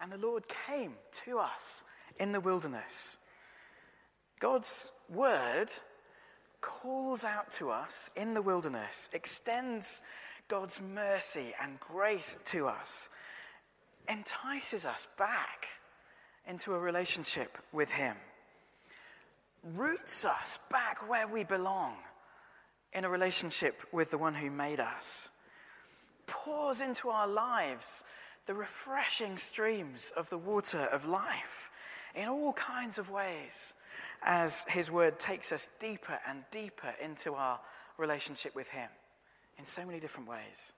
And 0.01 0.11
the 0.11 0.17
Lord 0.17 0.43
came 0.67 0.93
to 1.25 1.39
us 1.39 1.83
in 2.19 2.31
the 2.31 2.39
wilderness. 2.39 3.17
God's 4.39 4.91
word 5.09 5.67
calls 6.61 7.23
out 7.23 7.51
to 7.51 7.69
us 7.69 8.09
in 8.15 8.33
the 8.33 8.41
wilderness, 8.41 9.09
extends 9.13 10.01
God's 10.47 10.81
mercy 10.81 11.53
and 11.61 11.79
grace 11.79 12.35
to 12.45 12.67
us, 12.67 13.09
entices 14.09 14.85
us 14.85 15.07
back 15.17 15.67
into 16.47 16.73
a 16.73 16.79
relationship 16.79 17.57
with 17.71 17.91
Him, 17.91 18.15
roots 19.63 20.25
us 20.25 20.59
back 20.71 21.07
where 21.07 21.27
we 21.27 21.43
belong 21.43 21.95
in 22.91 23.05
a 23.05 23.09
relationship 23.09 23.81
with 23.91 24.09
the 24.09 24.17
one 24.17 24.33
who 24.33 24.49
made 24.49 24.79
us, 24.79 25.29
pours 26.25 26.81
into 26.81 27.09
our 27.09 27.27
lives 27.27 28.03
the 28.45 28.53
refreshing 28.55 29.37
streams 29.37 30.11
of 30.17 30.29
the 30.29 30.37
water 30.37 30.89
of 30.91 31.05
life 31.05 31.69
in 32.15 32.27
all 32.27 32.53
kinds 32.53 32.97
of 32.97 33.11
ways 33.11 33.73
as 34.23 34.65
His 34.69 34.89
Word 34.89 35.19
takes 35.19 35.51
us 35.51 35.69
deeper 35.79 36.19
and 36.27 36.43
deeper 36.51 36.93
into 37.01 37.35
our 37.35 37.59
relationship 37.97 38.55
with 38.55 38.69
Him 38.69 38.89
in 39.59 39.65
so 39.65 39.85
many 39.85 39.99
different 39.99 40.27
ways. 40.27 40.73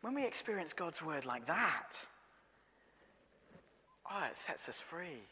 When 0.00 0.14
we 0.14 0.24
experience 0.24 0.72
God's 0.72 1.02
Word 1.02 1.26
like 1.26 1.46
that, 1.46 2.06
oh, 4.10 4.26
it 4.30 4.36
sets 4.36 4.68
us 4.68 4.80
free. 4.80 5.26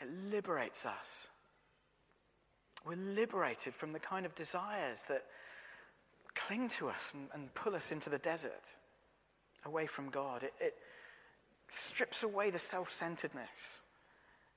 It 0.00 0.08
liberates 0.30 0.86
us. 0.86 1.28
We're 2.84 2.96
liberated 2.96 3.74
from 3.74 3.92
the 3.92 3.98
kind 3.98 4.24
of 4.24 4.34
desires 4.34 5.04
that 5.08 5.24
cling 6.34 6.68
to 6.68 6.88
us 6.88 7.12
and, 7.14 7.28
and 7.34 7.54
pull 7.54 7.74
us 7.74 7.92
into 7.92 8.08
the 8.08 8.18
desert 8.18 8.76
away 9.64 9.86
from 9.86 10.08
God. 10.08 10.42
It, 10.42 10.54
it 10.60 10.74
strips 11.68 12.22
away 12.22 12.50
the 12.50 12.58
self 12.58 12.90
centeredness. 12.90 13.80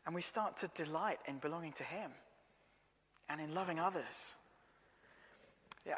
And 0.05 0.13
we 0.13 0.21
start 0.21 0.57
to 0.57 0.67
delight 0.75 1.19
in 1.27 1.37
belonging 1.37 1.73
to 1.73 1.83
Him 1.83 2.11
and 3.29 3.39
in 3.39 3.53
loving 3.53 3.79
others. 3.79 4.35
Yeah, 5.85 5.95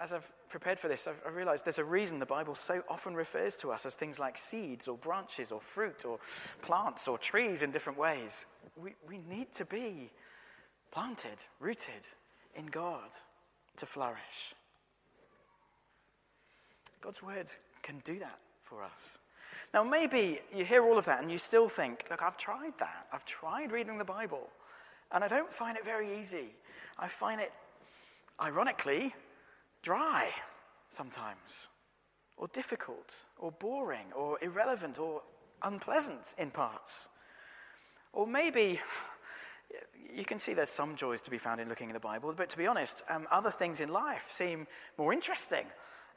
as 0.00 0.12
I've 0.12 0.30
prepared 0.54 0.78
for 0.78 0.86
this, 0.86 1.08
I've 1.08 1.34
realized 1.34 1.66
there's 1.66 1.80
a 1.80 1.84
reason 1.84 2.20
the 2.20 2.26
Bible 2.26 2.54
so 2.54 2.80
often 2.88 3.16
refers 3.16 3.56
to 3.56 3.72
us 3.72 3.84
as 3.84 3.96
things 3.96 4.20
like 4.20 4.38
seeds 4.38 4.86
or 4.86 4.96
branches 4.96 5.50
or 5.50 5.60
fruit 5.60 6.04
or 6.04 6.20
plants 6.62 7.08
or 7.08 7.18
trees 7.18 7.64
in 7.64 7.72
different 7.72 7.98
ways. 7.98 8.46
We, 8.80 8.94
we 9.08 9.18
need 9.28 9.52
to 9.54 9.64
be 9.64 10.12
planted, 10.92 11.42
rooted 11.58 12.06
in 12.54 12.66
God 12.66 13.10
to 13.78 13.84
flourish. 13.84 14.54
God's 17.00 17.20
word 17.20 17.50
can 17.82 18.00
do 18.04 18.20
that 18.20 18.38
for 18.62 18.84
us. 18.84 19.18
Now, 19.72 19.82
maybe 19.82 20.38
you 20.54 20.64
hear 20.64 20.84
all 20.84 20.98
of 20.98 21.04
that 21.06 21.20
and 21.20 21.32
you 21.32 21.38
still 21.38 21.68
think, 21.68 22.04
look, 22.12 22.22
I've 22.22 22.36
tried 22.36 22.78
that. 22.78 23.08
I've 23.12 23.24
tried 23.24 23.72
reading 23.72 23.98
the 23.98 24.04
Bible, 24.04 24.48
and 25.10 25.24
I 25.24 25.26
don't 25.26 25.50
find 25.50 25.76
it 25.76 25.84
very 25.84 26.16
easy. 26.16 26.54
I 26.96 27.08
find 27.08 27.40
it, 27.40 27.50
ironically, 28.40 29.16
dry 29.84 30.30
sometimes, 30.88 31.68
or 32.36 32.48
difficult, 32.48 33.14
or 33.38 33.52
boring, 33.52 34.06
or 34.16 34.38
irrelevant, 34.42 34.98
or 34.98 35.22
unpleasant 35.62 36.34
in 36.38 36.50
parts. 36.50 37.08
Or 38.12 38.26
maybe 38.26 38.80
you 40.14 40.24
can 40.24 40.38
see 40.38 40.54
there's 40.54 40.70
some 40.70 40.96
joys 40.96 41.20
to 41.22 41.30
be 41.30 41.38
found 41.38 41.60
in 41.60 41.68
looking 41.68 41.90
at 41.90 41.94
the 41.94 42.00
Bible, 42.00 42.32
but 42.36 42.48
to 42.50 42.56
be 42.56 42.66
honest, 42.66 43.02
um, 43.08 43.26
other 43.30 43.50
things 43.50 43.80
in 43.80 43.88
life 43.88 44.30
seem 44.32 44.66
more 44.96 45.12
interesting 45.12 45.66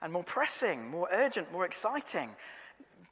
and 0.02 0.14
more 0.14 0.24
pressing, 0.24 0.90
more 0.90 1.10
urgent, 1.12 1.52
more 1.52 1.66
exciting. 1.66 2.30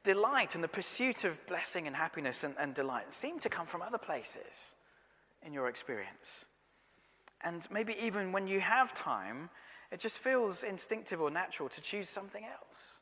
Delight 0.03 0.55
and 0.55 0.63
the 0.63 0.67
pursuit 0.67 1.23
of 1.23 1.43
blessing 1.47 1.87
and 1.87 1.95
happiness 1.95 2.43
and, 2.43 2.55
and 2.59 2.73
delight 2.73 3.11
seem 3.11 3.39
to 3.39 3.49
come 3.49 3.65
from 3.65 3.81
other 3.81 3.97
places 3.97 4.75
in 5.43 5.51
your 5.51 5.67
experience. 5.67 6.45
And 7.43 7.67
maybe 7.71 7.95
even 7.99 8.31
when 8.31 8.47
you 8.47 8.59
have 8.61 8.93
time, 8.93 9.49
it 9.95 10.01
just 10.01 10.19
feels 10.19 10.63
instinctive 10.63 11.21
or 11.21 11.31
natural 11.31 11.69
to 11.69 11.79
choose 11.79 12.09
something 12.09 12.43
else, 12.43 12.99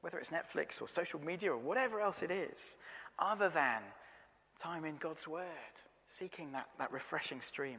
whether 0.00 0.18
it's 0.18 0.30
Netflix 0.30 0.82
or 0.82 0.88
social 0.88 1.20
media 1.20 1.52
or 1.52 1.56
whatever 1.56 2.00
else 2.00 2.24
it 2.24 2.30
is, 2.32 2.76
other 3.20 3.48
than 3.48 3.80
time 4.58 4.84
in 4.84 4.96
God's 4.96 5.28
Word, 5.28 5.46
seeking 6.08 6.50
that, 6.50 6.66
that 6.80 6.90
refreshing 6.90 7.40
stream. 7.40 7.78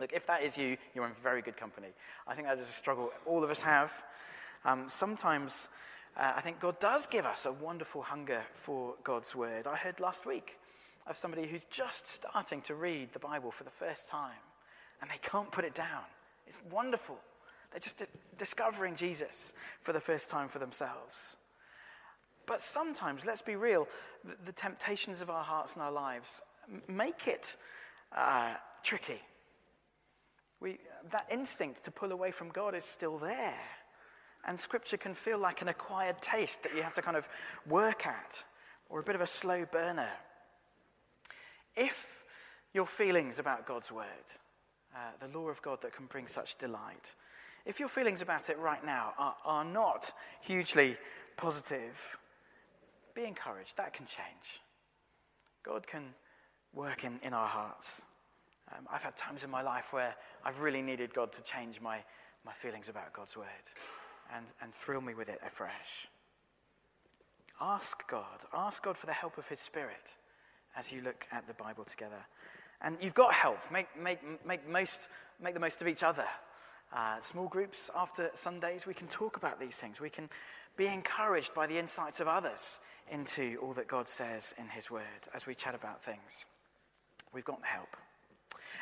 Look, 0.00 0.12
if 0.12 0.26
that 0.26 0.42
is 0.42 0.58
you, 0.58 0.76
you're 0.92 1.06
in 1.06 1.12
very 1.22 1.40
good 1.40 1.56
company. 1.56 1.86
I 2.26 2.34
think 2.34 2.48
that 2.48 2.58
is 2.58 2.68
a 2.68 2.72
struggle 2.72 3.12
all 3.24 3.44
of 3.44 3.50
us 3.50 3.62
have. 3.62 3.92
Um, 4.64 4.86
sometimes 4.88 5.68
uh, 6.16 6.32
I 6.34 6.40
think 6.40 6.58
God 6.58 6.80
does 6.80 7.06
give 7.06 7.26
us 7.26 7.46
a 7.46 7.52
wonderful 7.52 8.02
hunger 8.02 8.42
for 8.54 8.94
God's 9.04 9.36
word. 9.36 9.68
I 9.68 9.76
heard 9.76 10.00
last 10.00 10.26
week 10.26 10.58
of 11.06 11.16
somebody 11.16 11.46
who's 11.46 11.64
just 11.66 12.08
starting 12.08 12.60
to 12.62 12.74
read 12.74 13.12
the 13.12 13.20
Bible 13.20 13.52
for 13.52 13.62
the 13.62 13.70
first 13.70 14.08
time 14.08 14.42
and 15.00 15.08
they 15.08 15.18
can't 15.22 15.52
put 15.52 15.64
it 15.64 15.76
down. 15.76 16.02
It's 16.50 16.58
wonderful. 16.68 17.16
They're 17.70 17.78
just 17.78 18.02
discovering 18.36 18.96
Jesus 18.96 19.54
for 19.82 19.92
the 19.92 20.00
first 20.00 20.28
time 20.28 20.48
for 20.48 20.58
themselves. 20.58 21.36
But 22.44 22.60
sometimes, 22.60 23.24
let's 23.24 23.40
be 23.40 23.54
real, 23.54 23.86
the, 24.44 24.50
temptations 24.50 25.20
of 25.20 25.30
our 25.30 25.44
hearts 25.44 25.74
and 25.74 25.84
our 25.84 25.92
lives 25.92 26.42
make 26.88 27.28
it 27.28 27.54
uh, 28.16 28.54
tricky. 28.82 29.20
We, 30.58 30.78
that 31.12 31.28
instinct 31.30 31.84
to 31.84 31.92
pull 31.92 32.10
away 32.10 32.32
from 32.32 32.48
God 32.48 32.74
is 32.74 32.84
still 32.84 33.16
there. 33.16 33.54
And 34.44 34.58
scripture 34.58 34.96
can 34.96 35.14
feel 35.14 35.38
like 35.38 35.62
an 35.62 35.68
acquired 35.68 36.20
taste 36.20 36.64
that 36.64 36.74
you 36.74 36.82
have 36.82 36.94
to 36.94 37.02
kind 37.02 37.16
of 37.16 37.28
work 37.68 38.08
at, 38.08 38.42
or 38.88 38.98
a 38.98 39.04
bit 39.04 39.14
of 39.14 39.20
a 39.20 39.26
slow 39.28 39.64
burner. 39.70 40.10
If 41.76 42.24
your 42.74 42.86
feelings 42.86 43.38
about 43.38 43.66
God's 43.66 43.92
word, 43.92 44.06
uh, 44.94 45.26
the 45.26 45.38
law 45.38 45.48
of 45.48 45.62
God 45.62 45.82
that 45.82 45.94
can 45.94 46.06
bring 46.06 46.26
such 46.26 46.56
delight, 46.58 47.14
if 47.66 47.78
your 47.78 47.88
feelings 47.88 48.22
about 48.22 48.48
it 48.48 48.58
right 48.58 48.84
now 48.84 49.12
are, 49.18 49.36
are 49.44 49.64
not 49.64 50.12
hugely 50.40 50.96
positive, 51.36 52.18
be 53.14 53.24
encouraged. 53.24 53.76
That 53.76 53.92
can 53.92 54.06
change. 54.06 54.60
God 55.62 55.86
can 55.86 56.14
work 56.72 57.04
in, 57.04 57.20
in 57.22 57.34
our 57.34 57.48
hearts. 57.48 58.02
Um, 58.72 58.86
I've 58.92 59.02
had 59.02 59.16
times 59.16 59.44
in 59.44 59.50
my 59.50 59.62
life 59.62 59.92
where 59.92 60.14
I've 60.44 60.60
really 60.60 60.82
needed 60.82 61.12
God 61.12 61.32
to 61.32 61.42
change 61.42 61.80
my, 61.80 61.98
my 62.44 62.52
feelings 62.52 62.88
about 62.88 63.12
God's 63.12 63.36
word 63.36 63.46
and, 64.34 64.46
and 64.62 64.72
thrill 64.72 65.00
me 65.00 65.14
with 65.14 65.28
it 65.28 65.40
afresh. 65.44 66.08
Ask 67.60 68.08
God. 68.08 68.44
Ask 68.54 68.82
God 68.84 68.96
for 68.96 69.06
the 69.06 69.12
help 69.12 69.36
of 69.36 69.48
His 69.48 69.60
Spirit 69.60 70.16
as 70.76 70.92
you 70.92 71.02
look 71.02 71.26
at 71.32 71.46
the 71.46 71.54
Bible 71.54 71.84
together. 71.84 72.24
And 72.82 72.96
you've 73.00 73.14
got 73.14 73.32
help. 73.32 73.58
Make, 73.70 73.88
make, 74.00 74.20
make, 74.46 74.68
most, 74.68 75.08
make 75.42 75.54
the 75.54 75.60
most 75.60 75.82
of 75.82 75.88
each 75.88 76.02
other. 76.02 76.24
Uh, 76.92 77.20
small 77.20 77.46
groups 77.46 77.90
after 77.94 78.30
Sundays, 78.34 78.86
we 78.86 78.94
can 78.94 79.06
talk 79.06 79.36
about 79.36 79.60
these 79.60 79.76
things. 79.76 80.00
We 80.00 80.10
can 80.10 80.28
be 80.76 80.86
encouraged 80.86 81.54
by 81.54 81.66
the 81.66 81.78
insights 81.78 82.20
of 82.20 82.28
others 82.28 82.80
into 83.10 83.58
all 83.62 83.72
that 83.74 83.86
God 83.86 84.08
says 84.08 84.54
in 84.58 84.68
His 84.68 84.90
Word 84.90 85.28
as 85.34 85.46
we 85.46 85.54
chat 85.54 85.74
about 85.74 86.02
things. 86.02 86.46
We've 87.32 87.44
got 87.44 87.60
help. 87.62 87.96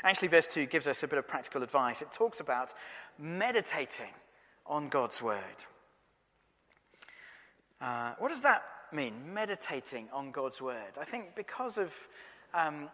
Actually, 0.05 0.29
verse 0.29 0.49
2 0.49 0.67
gives 0.67 0.87
us 0.87 1.03
a 1.03 1.09
bit 1.09 1.19
of 1.19 1.27
practical 1.27 1.63
advice. 1.63 2.03
It 2.03 2.13
talks 2.13 2.41
about 2.41 2.73
meditating 3.19 4.15
on 4.67 4.89
God's 4.89 5.21
Word. 5.21 5.65
Uh, 7.81 8.13
what 8.19 8.29
does 8.29 8.43
that 8.43 8.63
mean, 8.93 9.35
meditating 9.35 10.09
on 10.13 10.31
God's 10.31 10.63
Word? 10.63 10.97
I 11.01 11.05
think 11.05 11.35
because 11.35 11.79
of 11.79 11.95
um, 12.55 12.89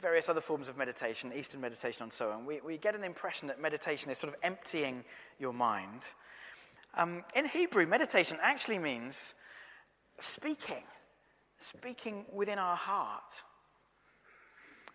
various 0.00 0.28
other 0.28 0.40
forms 0.40 0.68
of 0.68 0.76
meditation, 0.76 1.32
Eastern 1.34 1.60
meditation 1.60 2.04
and 2.04 2.12
so 2.12 2.30
on, 2.30 2.46
we, 2.46 2.60
we 2.60 2.78
get 2.78 2.94
an 2.94 3.04
impression 3.04 3.48
that 3.48 3.60
meditation 3.60 4.10
is 4.10 4.18
sort 4.18 4.32
of 4.32 4.38
emptying 4.42 5.04
your 5.38 5.52
mind. 5.52 6.02
Um, 6.96 7.24
in 7.34 7.46
Hebrew, 7.46 7.86
meditation 7.86 8.38
actually 8.42 8.78
means 8.78 9.34
speaking, 10.18 10.84
speaking 11.58 12.24
within 12.32 12.58
our 12.58 12.76
heart. 12.76 13.42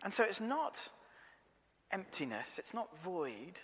And 0.04 0.13
so 0.13 0.24
it's 0.24 0.42
not 0.42 0.89
emptiness, 1.92 2.60
it's 2.60 2.74
not 2.74 2.89
void, 3.02 3.62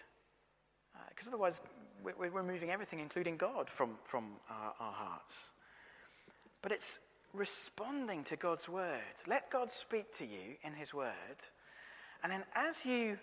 because 1.10 1.28
uh, 1.28 1.32
otherwise 1.32 1.62
we're 2.04 2.30
removing 2.30 2.70
everything, 2.70 3.00
including 3.00 3.36
God, 3.36 3.70
from, 3.70 3.98
from 4.04 4.34
our, 4.50 4.74
our 4.80 4.94
hearts. 4.94 5.52
But 6.62 6.72
it's 6.72 7.00
responding 7.34 8.24
to 8.26 8.36
God's 8.36 8.68
word. 8.68 9.02
Let 9.28 9.50
God 9.50 9.72
speak 9.72 10.12
to 10.14 10.26
you 10.26 10.56
in 10.64 10.74
his 10.74 10.94
word. 10.94 11.14
And 12.24 12.32
then 12.32 12.44
as 12.56 12.86
you 12.86 13.18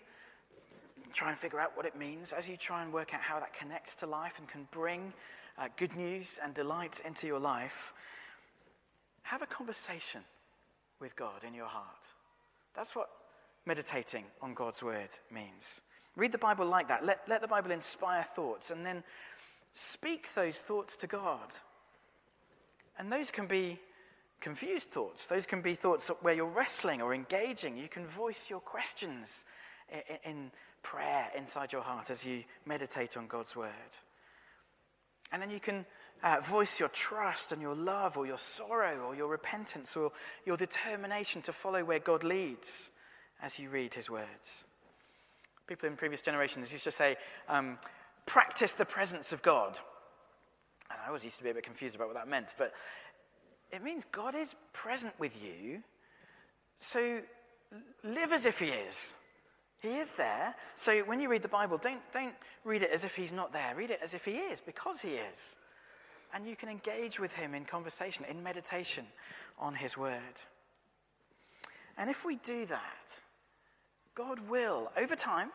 try 1.13 1.29
and 1.29 1.37
figure 1.37 1.59
out 1.59 1.75
what 1.75 1.85
it 1.85 1.97
means, 1.97 2.33
as 2.33 2.47
you 2.47 2.57
try 2.57 2.83
and 2.83 2.91
work 2.91 3.13
out 3.13 3.21
how 3.21 3.39
that 3.39 3.53
connects 3.53 3.95
to 3.97 4.05
life 4.05 4.39
and 4.39 4.47
can 4.47 4.67
bring 4.71 5.13
uh, 5.57 5.67
good 5.77 5.95
news 5.95 6.39
and 6.43 6.53
delight 6.53 7.01
into 7.05 7.27
your 7.27 7.39
life, 7.39 7.93
have 9.23 9.41
a 9.41 9.45
conversation 9.45 10.21
with 10.99 11.15
God 11.15 11.43
in 11.45 11.53
your 11.53 11.67
heart. 11.67 12.13
That's 12.75 12.95
what 12.95 13.09
meditating 13.65 14.23
on 14.41 14.53
God's 14.53 14.81
word 14.81 15.09
means. 15.31 15.81
Read 16.15 16.31
the 16.31 16.37
Bible 16.37 16.65
like 16.65 16.87
that. 16.87 17.05
Let, 17.05 17.27
let 17.27 17.41
the 17.41 17.47
Bible 17.47 17.71
inspire 17.71 18.23
thoughts 18.23 18.71
and 18.71 18.85
then 18.85 19.03
speak 19.73 20.33
those 20.33 20.59
thoughts 20.59 20.97
to 20.97 21.07
God. 21.07 21.53
And 22.97 23.11
those 23.11 23.29
can 23.29 23.45
be 23.45 23.79
confused 24.39 24.89
thoughts. 24.89 25.27
Those 25.27 25.45
can 25.45 25.61
be 25.61 25.73
thoughts 25.75 26.09
where 26.21 26.33
you're 26.33 26.45
wrestling 26.45 27.01
or 27.01 27.13
engaging. 27.13 27.77
You 27.77 27.87
can 27.87 28.05
voice 28.05 28.49
your 28.49 28.59
questions 28.59 29.45
in, 30.23 30.51
prayer 30.83 31.29
inside 31.35 31.73
your 31.73 31.81
heart 31.81 32.09
as 32.09 32.25
you 32.25 32.43
meditate 32.65 33.17
on 33.17 33.27
God's 33.27 33.55
word. 33.55 33.71
And 35.31 35.41
then 35.41 35.49
you 35.49 35.59
can 35.59 35.85
uh, 36.23 36.39
voice 36.41 36.79
your 36.79 36.89
trust 36.89 37.51
and 37.51 37.61
your 37.61 37.75
love 37.75 38.17
or 38.17 38.25
your 38.25 38.37
sorrow 38.37 38.99
or 39.05 39.15
your 39.15 39.27
repentance 39.27 39.97
or 39.97 40.11
your 40.45 40.55
determination 40.55 41.41
to 41.41 41.51
follow 41.51 41.83
where 41.83 41.99
God 41.99 42.23
leads 42.23 42.91
as 43.41 43.59
you 43.59 43.69
read 43.69 43.93
his 43.93 44.09
words. 44.09 44.65
People 45.67 45.89
in 45.89 45.97
previous 45.97 46.21
generations 46.21 46.71
used 46.71 46.85
to 46.85 46.91
say, 46.91 47.17
um, 47.49 47.77
practice 48.25 48.73
the 48.73 48.85
presence 48.85 49.33
of 49.33 49.41
God. 49.41 49.79
And 50.89 50.99
I 51.03 51.07
always 51.07 51.25
used 51.25 51.37
to 51.37 51.43
be 51.43 51.49
a 51.49 51.53
bit 51.53 51.63
confused 51.63 51.95
about 51.95 52.07
what 52.07 52.15
that 52.15 52.29
meant, 52.29 52.53
but 52.57 52.71
it 53.71 53.83
means 53.83 54.05
God 54.05 54.35
is 54.35 54.55
present 54.73 55.13
with 55.19 55.33
you, 55.43 55.83
so 56.75 57.21
live 58.03 58.31
as 58.31 58.45
if 58.45 58.59
He 58.59 58.67
is. 58.67 59.15
He 59.79 59.89
is 59.89 60.13
there. 60.13 60.55
So 60.75 60.99
when 61.01 61.19
you 61.19 61.29
read 61.29 61.43
the 61.43 61.49
Bible, 61.49 61.77
don't, 61.77 62.01
don't 62.11 62.35
read 62.63 62.81
it 62.81 62.91
as 62.91 63.03
if 63.03 63.15
He's 63.15 63.33
not 63.33 63.53
there. 63.53 63.73
Read 63.75 63.91
it 63.91 63.99
as 64.01 64.13
if 64.13 64.25
He 64.25 64.37
is, 64.37 64.61
because 64.61 65.01
He 65.01 65.09
is. 65.09 65.55
And 66.33 66.47
you 66.47 66.55
can 66.55 66.69
engage 66.69 67.19
with 67.19 67.33
Him 67.33 67.53
in 67.53 67.65
conversation, 67.65 68.25
in 68.29 68.41
meditation 68.41 69.05
on 69.59 69.75
His 69.75 69.97
Word. 69.97 70.41
And 71.97 72.09
if 72.09 72.25
we 72.25 72.37
do 72.37 72.65
that, 72.67 73.21
God 74.15 74.39
will, 74.49 74.91
over 74.97 75.15
time, 75.15 75.49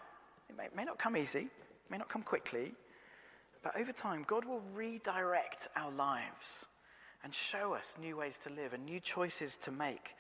it 0.48 0.57
may, 0.57 0.68
may 0.77 0.85
not 0.85 0.98
come 0.98 1.16
easy, 1.16 1.48
may 1.90 1.98
not 1.98 2.09
come 2.09 2.22
quickly, 2.22 2.72
but 3.62 3.77
over 3.77 3.92
time, 3.92 4.25
God 4.27 4.44
will 4.44 4.62
redirect 4.75 5.68
our 5.77 5.90
lives 5.92 6.66
and 7.24 7.35
show 7.35 7.74
us 7.74 7.96
new 8.00 8.16
ways 8.16 8.38
to 8.38 8.50
live 8.50 8.72
and 8.72 8.85
new 8.85 9.00
choices 9.00 9.56
to 9.58 9.70
make 9.70 10.14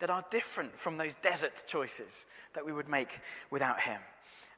that 0.00 0.10
are 0.10 0.24
different 0.30 0.76
from 0.76 0.96
those 0.96 1.14
desert 1.16 1.62
choices 1.66 2.26
that 2.54 2.66
we 2.66 2.72
would 2.72 2.88
make 2.88 3.20
without 3.50 3.80
Him. 3.80 4.00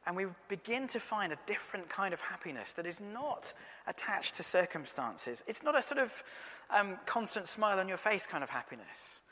And 0.07 0.17
we 0.17 0.27
begin 0.49 0.87
to 0.89 1.01
find 1.01 1.33
a 1.33 1.39
different 1.47 1.89
kind 1.89 2.13
of 2.13 2.21
happiness 2.21 2.75
that 2.75 2.87
is 2.87 3.01
not 3.01 3.55
attached 3.87 4.35
to 4.37 4.43
circumstances. 4.43 5.43
It's 5.47 5.63
not 5.63 5.77
a 5.77 5.83
sort 5.83 5.99
of 5.99 6.23
um, 6.71 6.99
constant 7.07 7.49
smile 7.49 7.79
on 7.79 7.89
your 7.89 7.97
face 7.97 8.27
kind 8.27 8.45
of 8.45 8.51
happiness, 8.51 9.23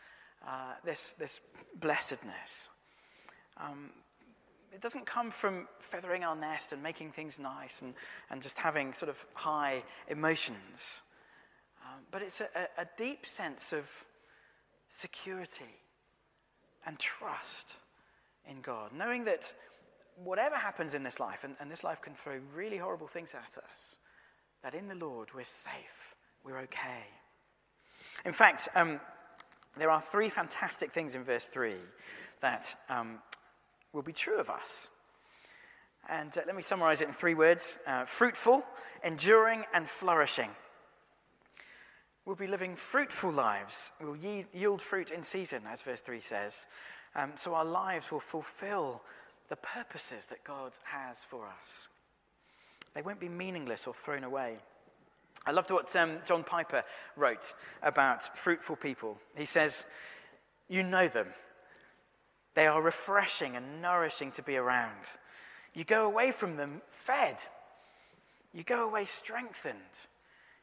uh, 0.47 0.75
this, 0.85 1.15
this 1.19 1.41
blessedness. 1.81 2.71
Um, 3.59 3.91
it 4.73 4.81
doesn't 4.81 5.05
come 5.05 5.31
from 5.31 5.69
feathering 5.79 6.25
our 6.25 6.35
nest 6.35 6.73
and 6.73 6.83
making 6.83 7.13
things 7.13 7.39
nice 7.39 7.83
and, 7.83 7.93
and 8.31 8.41
just 8.41 8.59
having 8.59 8.95
sort 8.95 9.11
of 9.11 9.25
high 9.35 9.83
emotions. 10.09 11.03
Um, 11.93 12.01
but 12.11 12.23
it's 12.23 12.41
a, 12.41 12.47
a 12.79 12.87
deep 12.97 13.27
sense 13.27 13.73
of 13.73 13.87
security 14.89 15.65
and 16.87 16.99
trust 16.99 17.77
in 18.49 18.61
God, 18.61 18.91
knowing 18.97 19.25
that 19.25 19.53
whatever 20.17 20.57
happens 20.57 20.95
in 20.95 21.03
this 21.03 21.21
life, 21.21 21.45
and, 21.45 21.55
and 21.61 21.71
this 21.71 21.85
life 21.85 22.01
can 22.01 22.15
throw 22.15 22.39
really 22.55 22.79
horrible 22.79 23.07
things 23.07 23.35
at 23.35 23.63
us, 23.63 23.97
that 24.63 24.75
in 24.75 24.89
the 24.89 24.95
Lord 24.95 25.29
we're 25.35 25.45
safe, 25.45 26.15
we're 26.45 26.59
okay. 26.61 27.05
In 28.25 28.33
fact, 28.33 28.69
um, 28.75 29.01
there 29.77 29.91
are 29.91 30.01
three 30.01 30.29
fantastic 30.29 30.93
things 30.93 31.15
in 31.15 31.25
verse 31.25 31.47
3 31.47 31.75
that 32.41 32.75
um, 32.89 33.19
will 33.93 34.03
be 34.03 34.13
true 34.13 34.39
of 34.39 34.51
us. 34.51 34.89
And 36.09 36.37
uh, 36.37 36.43
let 36.47 36.57
me 36.57 36.63
summarize 36.63 37.01
it 37.01 37.09
in 37.09 37.15
three 37.15 37.35
words 37.35 37.79
uh, 37.87 38.05
fruitful, 38.05 38.65
enduring, 39.05 39.65
and 39.75 39.89
flourishing. 39.89 40.51
We'll 42.25 42.37
be 42.37 42.47
living 42.47 42.77
fruitful 42.77 43.33
lives. 43.33 43.91
We'll 44.01 44.17
yield 44.55 44.81
fruit 44.81 45.11
in 45.11 45.25
season, 45.25 45.63
as 45.69 45.83
verse 45.83 46.01
3 46.01 46.21
says. 46.21 46.67
Um, 47.17 47.33
so 47.37 47.55
our 47.55 47.65
lives 47.65 48.13
will 48.13 48.21
fulfill 48.21 49.03
the 49.49 49.57
purposes 49.57 50.27
that 50.27 50.45
God 50.45 50.73
has 50.85 51.25
for 51.25 51.47
us. 51.61 51.89
They 52.95 53.03
won't 53.03 53.21
be 53.21 53.29
meaningless 53.29 53.87
or 53.87 53.95
thrown 53.95 54.25
away. 54.25 54.59
I 55.45 55.51
loved 55.51 55.71
what 55.71 55.95
um, 55.97 56.19
John 56.25 56.45
Piper 56.45 56.85
wrote 57.17 57.55
about 57.83 58.37
fruitful 58.37 58.77
people. 58.77 59.19
He 59.37 59.45
says, 59.45 59.85
You 60.69 60.83
know 60.83 61.09
them. 61.09 61.29
They 62.55 62.67
are 62.67 62.81
refreshing 62.81 63.57
and 63.57 63.83
nourishing 63.83 64.31
to 64.33 64.43
be 64.43 64.57
around. 64.57 65.09
You 65.75 65.85
go 65.85 66.07
away 66.07 66.31
from 66.31 66.57
them 66.57 66.83
fed. 66.89 67.37
You 68.53 68.63
go 68.63 68.85
away 68.85 69.07
strengthened. 69.07 69.77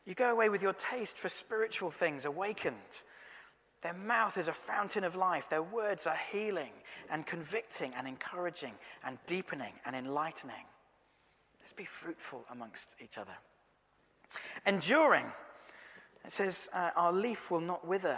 You 0.09 0.15
go 0.15 0.31
away 0.31 0.49
with 0.49 0.63
your 0.63 0.73
taste 0.73 1.19
for 1.19 1.29
spiritual 1.29 1.91
things 1.91 2.25
awakened. 2.25 3.03
Their 3.83 3.93
mouth 3.93 4.39
is 4.39 4.47
a 4.47 4.53
fountain 4.53 5.03
of 5.03 5.15
life. 5.15 5.49
Their 5.49 5.61
words 5.61 6.07
are 6.07 6.17
healing 6.31 6.71
and 7.11 7.27
convicting 7.27 7.93
and 7.95 8.07
encouraging 8.07 8.73
and 9.05 9.19
deepening 9.27 9.73
and 9.85 9.95
enlightening. 9.95 10.65
Let's 11.61 11.73
be 11.73 11.85
fruitful 11.85 12.43
amongst 12.51 12.95
each 12.99 13.19
other. 13.19 13.37
Enduring. 14.65 15.27
It 16.25 16.31
says, 16.31 16.69
uh, 16.73 16.89
Our 16.95 17.13
leaf 17.13 17.51
will 17.51 17.61
not 17.61 17.85
wither. 17.85 18.17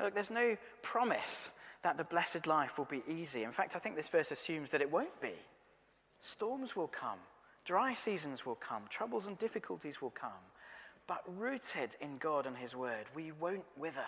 Look, 0.00 0.14
there's 0.14 0.30
no 0.30 0.56
promise 0.80 1.52
that 1.82 1.98
the 1.98 2.04
blessed 2.04 2.46
life 2.46 2.78
will 2.78 2.86
be 2.86 3.02
easy. 3.06 3.42
In 3.42 3.52
fact, 3.52 3.76
I 3.76 3.78
think 3.78 3.94
this 3.94 4.08
verse 4.08 4.30
assumes 4.30 4.70
that 4.70 4.80
it 4.80 4.90
won't 4.90 5.20
be. 5.20 5.34
Storms 6.18 6.74
will 6.74 6.88
come, 6.88 7.18
dry 7.66 7.92
seasons 7.92 8.46
will 8.46 8.54
come, 8.54 8.84
troubles 8.88 9.26
and 9.26 9.36
difficulties 9.36 10.00
will 10.00 10.08
come. 10.18 10.30
But 11.06 11.22
rooted 11.38 11.96
in 12.00 12.18
God 12.18 12.46
and 12.46 12.56
His 12.56 12.74
Word, 12.74 13.06
we 13.14 13.32
won't 13.32 13.64
wither. 13.76 14.06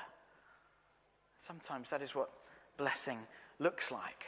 Sometimes 1.39 1.91
that 1.91 2.03
is 2.03 2.15
what 2.15 2.31
blessing 2.77 3.19
looks 3.59 3.93
like. 3.93 4.27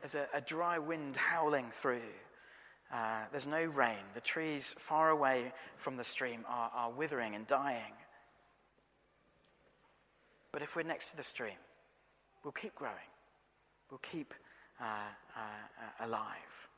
There's 0.00 0.14
a, 0.14 0.26
a 0.34 0.40
dry 0.40 0.78
wind 0.78 1.16
howling 1.16 1.70
through. 1.72 2.00
Uh, 2.92 3.22
there's 3.30 3.46
no 3.46 3.64
rain. 3.64 4.04
The 4.14 4.20
trees 4.20 4.74
far 4.78 5.10
away 5.10 5.52
from 5.76 5.96
the 5.96 6.04
stream 6.04 6.44
are, 6.48 6.70
are 6.74 6.90
withering 6.90 7.34
and 7.34 7.46
dying. 7.46 7.94
But 10.52 10.62
if 10.62 10.76
we're 10.76 10.82
next 10.82 11.10
to 11.10 11.16
the 11.16 11.22
stream, 11.22 11.56
we'll 12.44 12.52
keep 12.52 12.74
growing, 12.74 12.94
we'll 13.90 13.98
keep 13.98 14.34
uh, 14.80 14.84
uh, 14.84 15.40
uh, 15.40 16.06
alive. 16.06 16.68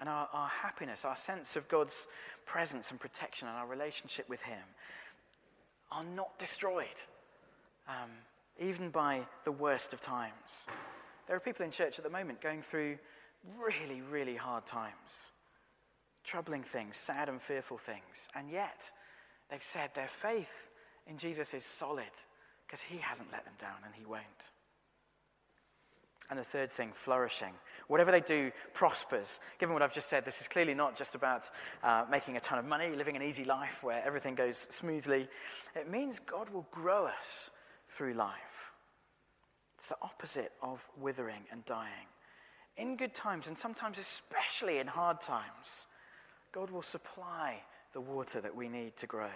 And 0.00 0.08
our, 0.08 0.28
our 0.32 0.48
happiness, 0.48 1.04
our 1.04 1.16
sense 1.16 1.56
of 1.56 1.68
God's 1.68 2.06
presence 2.46 2.90
and 2.90 2.98
protection, 2.98 3.48
and 3.48 3.56
our 3.56 3.66
relationship 3.66 4.28
with 4.28 4.42
Him 4.42 4.62
are 5.92 6.04
not 6.04 6.38
destroyed, 6.38 6.86
um, 7.88 8.10
even 8.58 8.90
by 8.90 9.20
the 9.44 9.52
worst 9.52 9.92
of 9.92 10.00
times. 10.00 10.66
There 11.26 11.36
are 11.36 11.40
people 11.40 11.64
in 11.64 11.70
church 11.70 11.98
at 11.98 12.04
the 12.04 12.10
moment 12.10 12.40
going 12.40 12.62
through 12.62 12.98
really, 13.58 14.00
really 14.00 14.36
hard 14.36 14.66
times, 14.66 15.32
troubling 16.24 16.62
things, 16.62 16.96
sad 16.96 17.28
and 17.28 17.40
fearful 17.40 17.78
things, 17.78 18.28
and 18.34 18.50
yet 18.50 18.90
they've 19.50 19.62
said 19.62 19.90
their 19.94 20.08
faith 20.08 20.68
in 21.06 21.18
Jesus 21.18 21.54
is 21.54 21.64
solid 21.64 22.04
because 22.66 22.80
he 22.80 22.98
hasn't 22.98 23.32
let 23.32 23.44
them 23.44 23.54
down 23.58 23.76
and 23.84 23.94
he 23.94 24.04
won't. 24.04 24.50
And 26.30 26.38
the 26.38 26.44
third 26.44 26.70
thing, 26.70 26.92
flourishing. 26.94 27.54
Whatever 27.90 28.12
they 28.12 28.20
do 28.20 28.52
prospers. 28.72 29.40
Given 29.58 29.72
what 29.72 29.82
I've 29.82 29.92
just 29.92 30.08
said, 30.08 30.24
this 30.24 30.40
is 30.40 30.46
clearly 30.46 30.74
not 30.74 30.94
just 30.94 31.16
about 31.16 31.50
uh, 31.82 32.04
making 32.08 32.36
a 32.36 32.40
ton 32.40 32.56
of 32.56 32.64
money, 32.64 32.90
living 32.90 33.16
an 33.16 33.22
easy 33.22 33.44
life 33.44 33.82
where 33.82 34.00
everything 34.06 34.36
goes 34.36 34.68
smoothly. 34.70 35.26
It 35.74 35.90
means 35.90 36.20
God 36.20 36.48
will 36.50 36.68
grow 36.70 37.06
us 37.06 37.50
through 37.88 38.14
life. 38.14 38.70
It's 39.76 39.88
the 39.88 39.96
opposite 40.02 40.52
of 40.62 40.88
withering 41.00 41.42
and 41.50 41.64
dying. 41.64 42.06
In 42.76 42.96
good 42.96 43.12
times, 43.12 43.48
and 43.48 43.58
sometimes 43.58 43.98
especially 43.98 44.78
in 44.78 44.86
hard 44.86 45.20
times, 45.20 45.88
God 46.52 46.70
will 46.70 46.82
supply 46.82 47.56
the 47.92 48.00
water 48.00 48.40
that 48.40 48.54
we 48.54 48.68
need 48.68 48.96
to 48.98 49.08
grow. 49.08 49.34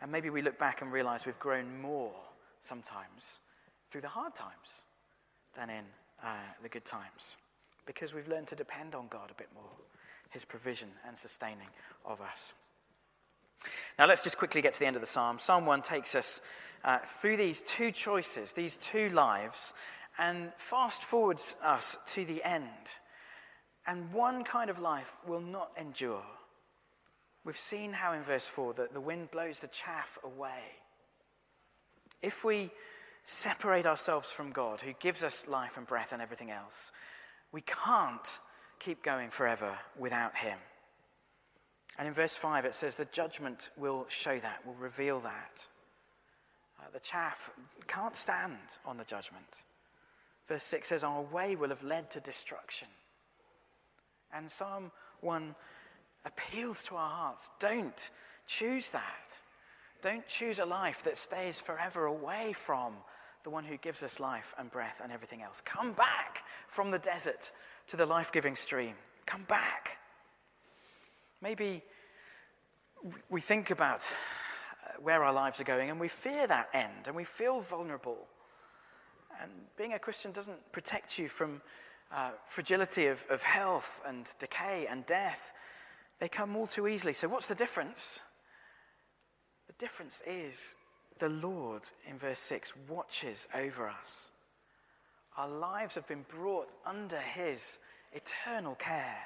And 0.00 0.12
maybe 0.12 0.30
we 0.30 0.42
look 0.42 0.60
back 0.60 0.80
and 0.80 0.92
realize 0.92 1.26
we've 1.26 1.40
grown 1.40 1.80
more 1.80 2.14
sometimes 2.60 3.40
through 3.90 4.02
the 4.02 4.08
hard 4.08 4.36
times 4.36 4.84
than 5.56 5.70
in 5.70 5.86
uh, 6.24 6.28
the 6.62 6.68
good 6.68 6.84
times 6.84 7.36
because 7.86 8.14
we've 8.14 8.28
learned 8.28 8.48
to 8.48 8.56
depend 8.56 8.94
on 8.94 9.08
God 9.08 9.30
a 9.30 9.34
bit 9.34 9.48
more, 9.54 9.70
His 10.30 10.44
provision 10.44 10.88
and 11.06 11.16
sustaining 11.16 11.68
of 12.04 12.20
us. 12.20 12.54
Now, 13.98 14.06
let's 14.06 14.22
just 14.22 14.38
quickly 14.38 14.62
get 14.62 14.72
to 14.74 14.78
the 14.80 14.86
end 14.86 14.96
of 14.96 15.02
the 15.02 15.06
psalm. 15.06 15.38
Psalm 15.38 15.66
1 15.66 15.82
takes 15.82 16.14
us 16.14 16.40
uh, 16.84 16.98
through 16.98 17.36
these 17.36 17.60
two 17.60 17.90
choices, 17.90 18.52
these 18.52 18.76
two 18.76 19.10
lives, 19.10 19.74
and 20.18 20.52
fast 20.56 21.02
forwards 21.02 21.56
us 21.62 21.96
to 22.06 22.24
the 22.24 22.42
end. 22.42 22.98
And 23.86 24.12
one 24.12 24.44
kind 24.44 24.70
of 24.70 24.78
life 24.78 25.16
will 25.26 25.40
not 25.40 25.70
endure 25.78 26.24
We've 27.44 27.58
seen 27.58 27.92
how 27.92 28.14
in 28.14 28.22
verse 28.22 28.46
4 28.46 28.72
that 28.74 28.94
the 28.94 29.00
wind 29.00 29.30
blows 29.30 29.60
the 29.60 29.68
chaff 29.68 30.18
away. 30.24 30.80
If 32.22 32.42
we 32.42 32.70
separate 33.24 33.86
ourselves 33.86 34.30
from 34.30 34.52
God, 34.52 34.82
who 34.82 34.92
gives 35.00 35.24
us 35.24 35.48
life 35.48 35.76
and 35.76 35.86
breath 35.86 36.12
and 36.12 36.20
everything 36.20 36.50
else, 36.50 36.92
we 37.52 37.62
can't 37.62 38.40
keep 38.78 39.02
going 39.02 39.30
forever 39.30 39.78
without 39.98 40.36
Him. 40.36 40.58
And 41.98 42.08
in 42.08 42.14
verse 42.14 42.36
5, 42.36 42.64
it 42.64 42.74
says 42.74 42.96
the 42.96 43.04
judgment 43.06 43.70
will 43.76 44.06
show 44.08 44.38
that, 44.38 44.66
will 44.66 44.74
reveal 44.74 45.20
that. 45.20 45.66
Uh, 46.78 46.90
the 46.92 46.98
chaff 46.98 47.50
can't 47.86 48.16
stand 48.16 48.58
on 48.84 48.96
the 48.96 49.04
judgment. 49.04 49.64
Verse 50.48 50.64
6 50.64 50.88
says, 50.88 51.04
Our 51.04 51.22
way 51.22 51.56
will 51.56 51.68
have 51.68 51.84
led 51.84 52.10
to 52.10 52.20
destruction. 52.20 52.88
And 54.32 54.50
Psalm 54.50 54.90
1 55.20 55.54
appeals 56.24 56.82
to 56.84 56.96
our 56.96 57.08
hearts. 57.08 57.50
Don't 57.60 58.10
choose 58.46 58.90
that. 58.90 59.38
Don't 60.02 60.26
choose 60.26 60.58
a 60.58 60.66
life 60.66 61.02
that 61.04 61.16
stays 61.16 61.60
forever 61.60 62.06
away 62.06 62.52
from 62.52 62.94
the 63.44 63.50
one 63.50 63.64
who 63.64 63.76
gives 63.76 64.02
us 64.02 64.18
life 64.18 64.54
and 64.58 64.70
breath 64.70 65.00
and 65.02 65.12
everything 65.12 65.42
else. 65.42 65.62
Come 65.64 65.92
back 65.92 66.42
from 66.66 66.90
the 66.90 66.98
desert 66.98 67.52
to 67.88 67.96
the 67.96 68.06
life 68.06 68.32
giving 68.32 68.56
stream. 68.56 68.94
Come 69.26 69.44
back. 69.44 69.98
Maybe 71.42 71.82
we 73.28 73.42
think 73.42 73.70
about 73.70 74.00
uh, 74.00 75.00
where 75.02 75.22
our 75.22 75.32
lives 75.32 75.60
are 75.60 75.64
going 75.64 75.90
and 75.90 76.00
we 76.00 76.08
fear 76.08 76.46
that 76.46 76.70
end 76.72 77.06
and 77.06 77.14
we 77.14 77.24
feel 77.24 77.60
vulnerable. 77.60 78.16
And 79.42 79.50
being 79.76 79.92
a 79.92 79.98
Christian 79.98 80.32
doesn't 80.32 80.72
protect 80.72 81.18
you 81.18 81.28
from 81.28 81.60
uh, 82.10 82.30
fragility 82.46 83.06
of, 83.06 83.26
of 83.28 83.42
health 83.42 84.00
and 84.06 84.32
decay 84.38 84.86
and 84.88 85.04
death. 85.04 85.52
They 86.18 86.28
come 86.28 86.56
all 86.56 86.66
too 86.66 86.86
easily. 86.86 87.12
So, 87.12 87.28
what's 87.28 87.48
the 87.48 87.54
difference? 87.54 88.22
The 89.66 89.72
difference 89.78 90.22
is 90.26 90.76
the 91.18 91.28
Lord, 91.28 91.82
in 92.08 92.18
verse 92.18 92.40
6, 92.40 92.72
watches 92.88 93.46
over 93.54 93.88
us. 93.88 94.30
Our 95.36 95.48
lives 95.48 95.94
have 95.94 96.06
been 96.06 96.24
brought 96.28 96.68
under 96.86 97.18
His 97.18 97.78
eternal 98.12 98.74
care. 98.74 99.18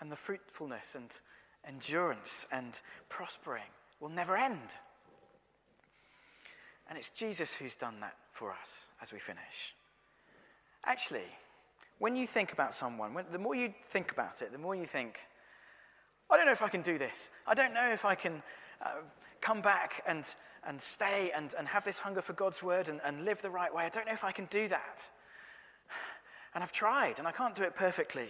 And 0.00 0.10
the 0.10 0.16
fruitfulness 0.16 0.94
and 0.94 1.18
endurance 1.66 2.46
and 2.50 2.80
prospering 3.08 3.62
will 4.00 4.08
never 4.08 4.36
end. 4.36 4.76
And 6.88 6.98
it's 6.98 7.10
Jesus 7.10 7.54
who's 7.54 7.76
done 7.76 8.00
that 8.00 8.16
for 8.32 8.52
us 8.52 8.88
as 9.00 9.12
we 9.12 9.18
finish. 9.18 9.76
Actually, 10.84 11.28
when 11.98 12.16
you 12.16 12.26
think 12.26 12.52
about 12.52 12.72
someone, 12.72 13.12
when, 13.12 13.26
the 13.30 13.38
more 13.38 13.54
you 13.54 13.74
think 13.90 14.10
about 14.10 14.40
it, 14.40 14.52
the 14.52 14.58
more 14.58 14.74
you 14.74 14.86
think, 14.86 15.20
I 16.30 16.36
don't 16.36 16.46
know 16.46 16.52
if 16.52 16.62
I 16.62 16.68
can 16.68 16.80
do 16.80 16.96
this. 16.96 17.30
I 17.46 17.54
don't 17.54 17.74
know 17.74 17.90
if 17.92 18.04
I 18.04 18.14
can 18.14 18.42
uh, 18.84 19.02
come 19.40 19.60
back 19.60 20.02
and, 20.06 20.24
and 20.66 20.80
stay 20.80 21.32
and, 21.34 21.54
and 21.58 21.68
have 21.68 21.84
this 21.84 21.98
hunger 21.98 22.22
for 22.22 22.32
God's 22.32 22.62
word 22.62 22.88
and, 22.88 23.00
and 23.04 23.24
live 23.24 23.42
the 23.42 23.50
right 23.50 23.74
way. 23.74 23.84
I 23.84 23.88
don't 23.88 24.06
know 24.06 24.12
if 24.12 24.24
I 24.24 24.32
can 24.32 24.46
do 24.46 24.68
that. 24.68 25.08
And 26.54 26.62
I've 26.64 26.72
tried 26.72 27.18
and 27.18 27.28
I 27.28 27.32
can't 27.32 27.54
do 27.54 27.62
it 27.62 27.76
perfectly. 27.76 28.28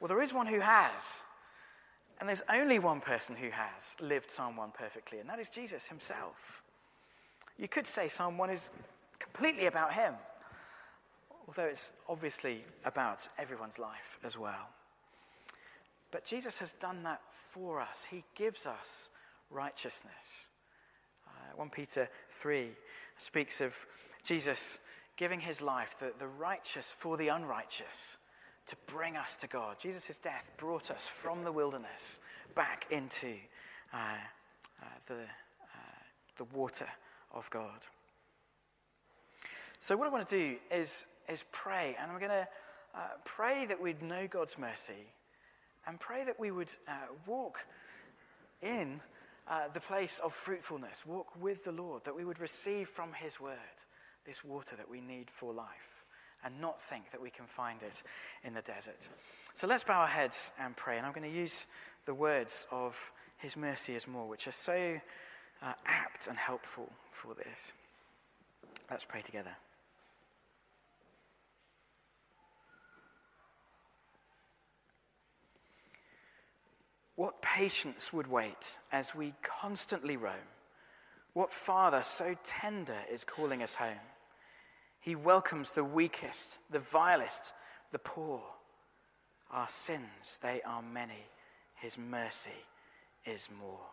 Well, 0.00 0.08
there 0.08 0.22
is 0.22 0.32
one 0.32 0.46
who 0.46 0.60
has. 0.60 1.24
And 2.18 2.28
there's 2.28 2.42
only 2.52 2.78
one 2.78 3.00
person 3.00 3.34
who 3.34 3.50
has 3.50 3.96
lived 4.00 4.30
Psalm 4.30 4.56
1 4.56 4.72
perfectly, 4.72 5.20
and 5.20 5.28
that 5.30 5.38
is 5.38 5.48
Jesus 5.48 5.88
himself. 5.88 6.62
You 7.58 7.66
could 7.66 7.86
say 7.86 8.08
Psalm 8.08 8.36
1 8.36 8.50
is 8.50 8.70
completely 9.18 9.66
about 9.66 9.94
him, 9.94 10.14
although 11.48 11.64
it's 11.64 11.92
obviously 12.08 12.64
about 12.84 13.26
everyone's 13.38 13.78
life 13.78 14.18
as 14.22 14.36
well. 14.36 14.68
But 16.10 16.24
Jesus 16.26 16.58
has 16.58 16.74
done 16.74 17.02
that 17.04 17.22
for 17.30 17.80
us. 17.80 18.06
He 18.10 18.24
gives 18.34 18.66
us 18.66 19.08
righteousness. 19.50 20.50
Uh, 21.50 21.56
1 21.56 21.70
Peter 21.70 22.08
3 22.30 22.70
speaks 23.18 23.60
of 23.60 23.74
Jesus 24.24 24.78
giving 25.16 25.40
his 25.40 25.60
life, 25.60 25.96
the, 25.98 26.12
the 26.18 26.26
righteous 26.26 26.90
for 26.90 27.16
the 27.16 27.28
unrighteous, 27.28 28.18
to 28.66 28.76
bring 28.86 29.16
us 29.16 29.36
to 29.36 29.46
God. 29.46 29.76
Jesus' 29.78 30.18
death 30.18 30.50
brought 30.56 30.90
us 30.90 31.06
from 31.06 31.42
the 31.42 31.52
wilderness 31.52 32.20
back 32.54 32.86
into 32.90 33.34
uh, 33.92 33.96
uh, 34.80 34.86
the, 35.06 35.14
uh, 35.14 35.98
the 36.36 36.44
water 36.56 36.86
of 37.34 37.48
God. 37.50 37.86
So, 39.78 39.96
what 39.96 40.06
I 40.06 40.10
want 40.10 40.28
to 40.28 40.36
do 40.36 40.56
is, 40.70 41.06
is 41.28 41.44
pray, 41.52 41.96
and 42.00 42.12
we're 42.12 42.20
going 42.20 42.30
to 42.30 42.48
uh, 42.94 42.98
pray 43.24 43.66
that 43.66 43.80
we'd 43.80 44.02
know 44.02 44.26
God's 44.26 44.58
mercy 44.58 45.12
and 45.86 45.98
pray 45.98 46.24
that 46.24 46.38
we 46.38 46.50
would 46.50 46.72
uh, 46.86 46.92
walk 47.26 47.60
in 48.62 49.00
uh, 49.50 49.62
the 49.74 49.80
place 49.80 50.20
of 50.20 50.32
fruitfulness, 50.32 51.04
walk 51.04 51.28
with 51.40 51.64
the 51.64 51.72
Lord, 51.72 52.04
that 52.04 52.14
we 52.14 52.24
would 52.24 52.38
receive 52.38 52.88
from 52.88 53.12
His 53.12 53.40
word 53.40 53.58
this 54.24 54.44
water 54.44 54.76
that 54.76 54.88
we 54.88 55.00
need 55.00 55.28
for 55.28 55.52
life 55.52 56.04
and 56.44 56.60
not 56.60 56.80
think 56.80 57.10
that 57.10 57.20
we 57.20 57.30
can 57.30 57.46
find 57.46 57.82
it 57.82 58.02
in 58.44 58.54
the 58.54 58.62
desert. 58.62 59.08
So 59.54 59.66
let's 59.66 59.82
bow 59.82 60.00
our 60.00 60.06
heads 60.06 60.52
and 60.58 60.76
pray. 60.76 60.96
And 60.96 61.04
I'm 61.04 61.12
going 61.12 61.30
to 61.30 61.36
use 61.36 61.66
the 62.06 62.14
words 62.14 62.66
of 62.70 63.12
His 63.38 63.56
mercy 63.56 63.94
is 63.94 64.06
more, 64.06 64.28
which 64.28 64.46
are 64.46 64.52
so 64.52 65.00
uh, 65.62 65.72
apt 65.84 66.28
and 66.28 66.38
helpful 66.38 66.88
for 67.10 67.34
this. 67.34 67.72
Let's 68.88 69.04
pray 69.04 69.22
together. 69.22 69.56
What 77.16 77.42
patience 77.60 78.10
would 78.10 78.26
wait 78.26 78.78
as 78.90 79.14
we 79.14 79.34
constantly 79.42 80.16
roam? 80.16 80.48
What 81.34 81.52
Father 81.52 82.02
so 82.02 82.34
tender 82.42 82.96
is 83.12 83.22
calling 83.22 83.62
us 83.62 83.74
home? 83.74 84.06
He 84.98 85.14
welcomes 85.14 85.72
the 85.72 85.84
weakest, 85.84 86.56
the 86.70 86.78
vilest, 86.78 87.52
the 87.92 87.98
poor. 87.98 88.40
Our 89.52 89.68
sins, 89.68 90.38
they 90.42 90.62
are 90.62 90.80
many. 90.80 91.26
His 91.74 91.98
mercy 91.98 92.64
is 93.26 93.50
more. 93.60 93.88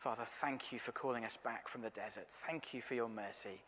Father, 0.00 0.26
thank 0.40 0.72
you 0.72 0.80
for 0.80 0.90
calling 0.90 1.24
us 1.24 1.36
back 1.36 1.68
from 1.68 1.82
the 1.82 1.90
desert. 1.90 2.26
Thank 2.44 2.74
you 2.74 2.82
for 2.82 2.94
your 2.94 3.08
mercy 3.08 3.62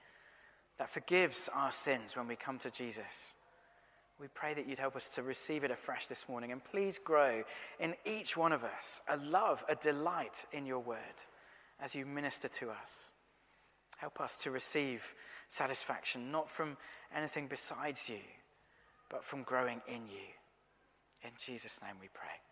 that 0.78 0.90
forgives 0.90 1.48
our 1.54 1.70
sins 1.70 2.16
when 2.16 2.26
we 2.26 2.34
come 2.34 2.58
to 2.58 2.72
Jesus. 2.72 3.36
We 4.20 4.28
pray 4.28 4.52
that 4.52 4.68
you'd 4.68 4.78
help 4.78 4.96
us 4.96 5.08
to 5.10 5.22
receive 5.22 5.64
it 5.64 5.70
afresh 5.70 6.06
this 6.06 6.28
morning. 6.28 6.52
And 6.52 6.62
please 6.62 6.98
grow 6.98 7.42
in 7.78 7.94
each 8.04 8.36
one 8.36 8.52
of 8.52 8.62
us 8.62 9.00
a 9.08 9.16
love, 9.16 9.64
a 9.68 9.74
delight 9.74 10.44
in 10.52 10.66
your 10.66 10.80
word 10.80 10.98
as 11.80 11.94
you 11.94 12.04
minister 12.04 12.48
to 12.48 12.70
us. 12.70 13.12
Help 13.96 14.20
us 14.20 14.36
to 14.36 14.50
receive 14.50 15.14
satisfaction, 15.48 16.30
not 16.30 16.50
from 16.50 16.76
anything 17.14 17.46
besides 17.46 18.10
you, 18.10 18.20
but 19.08 19.24
from 19.24 19.42
growing 19.42 19.80
in 19.88 20.06
you. 20.06 20.28
In 21.22 21.30
Jesus' 21.38 21.80
name 21.82 21.96
we 22.00 22.08
pray. 22.12 22.49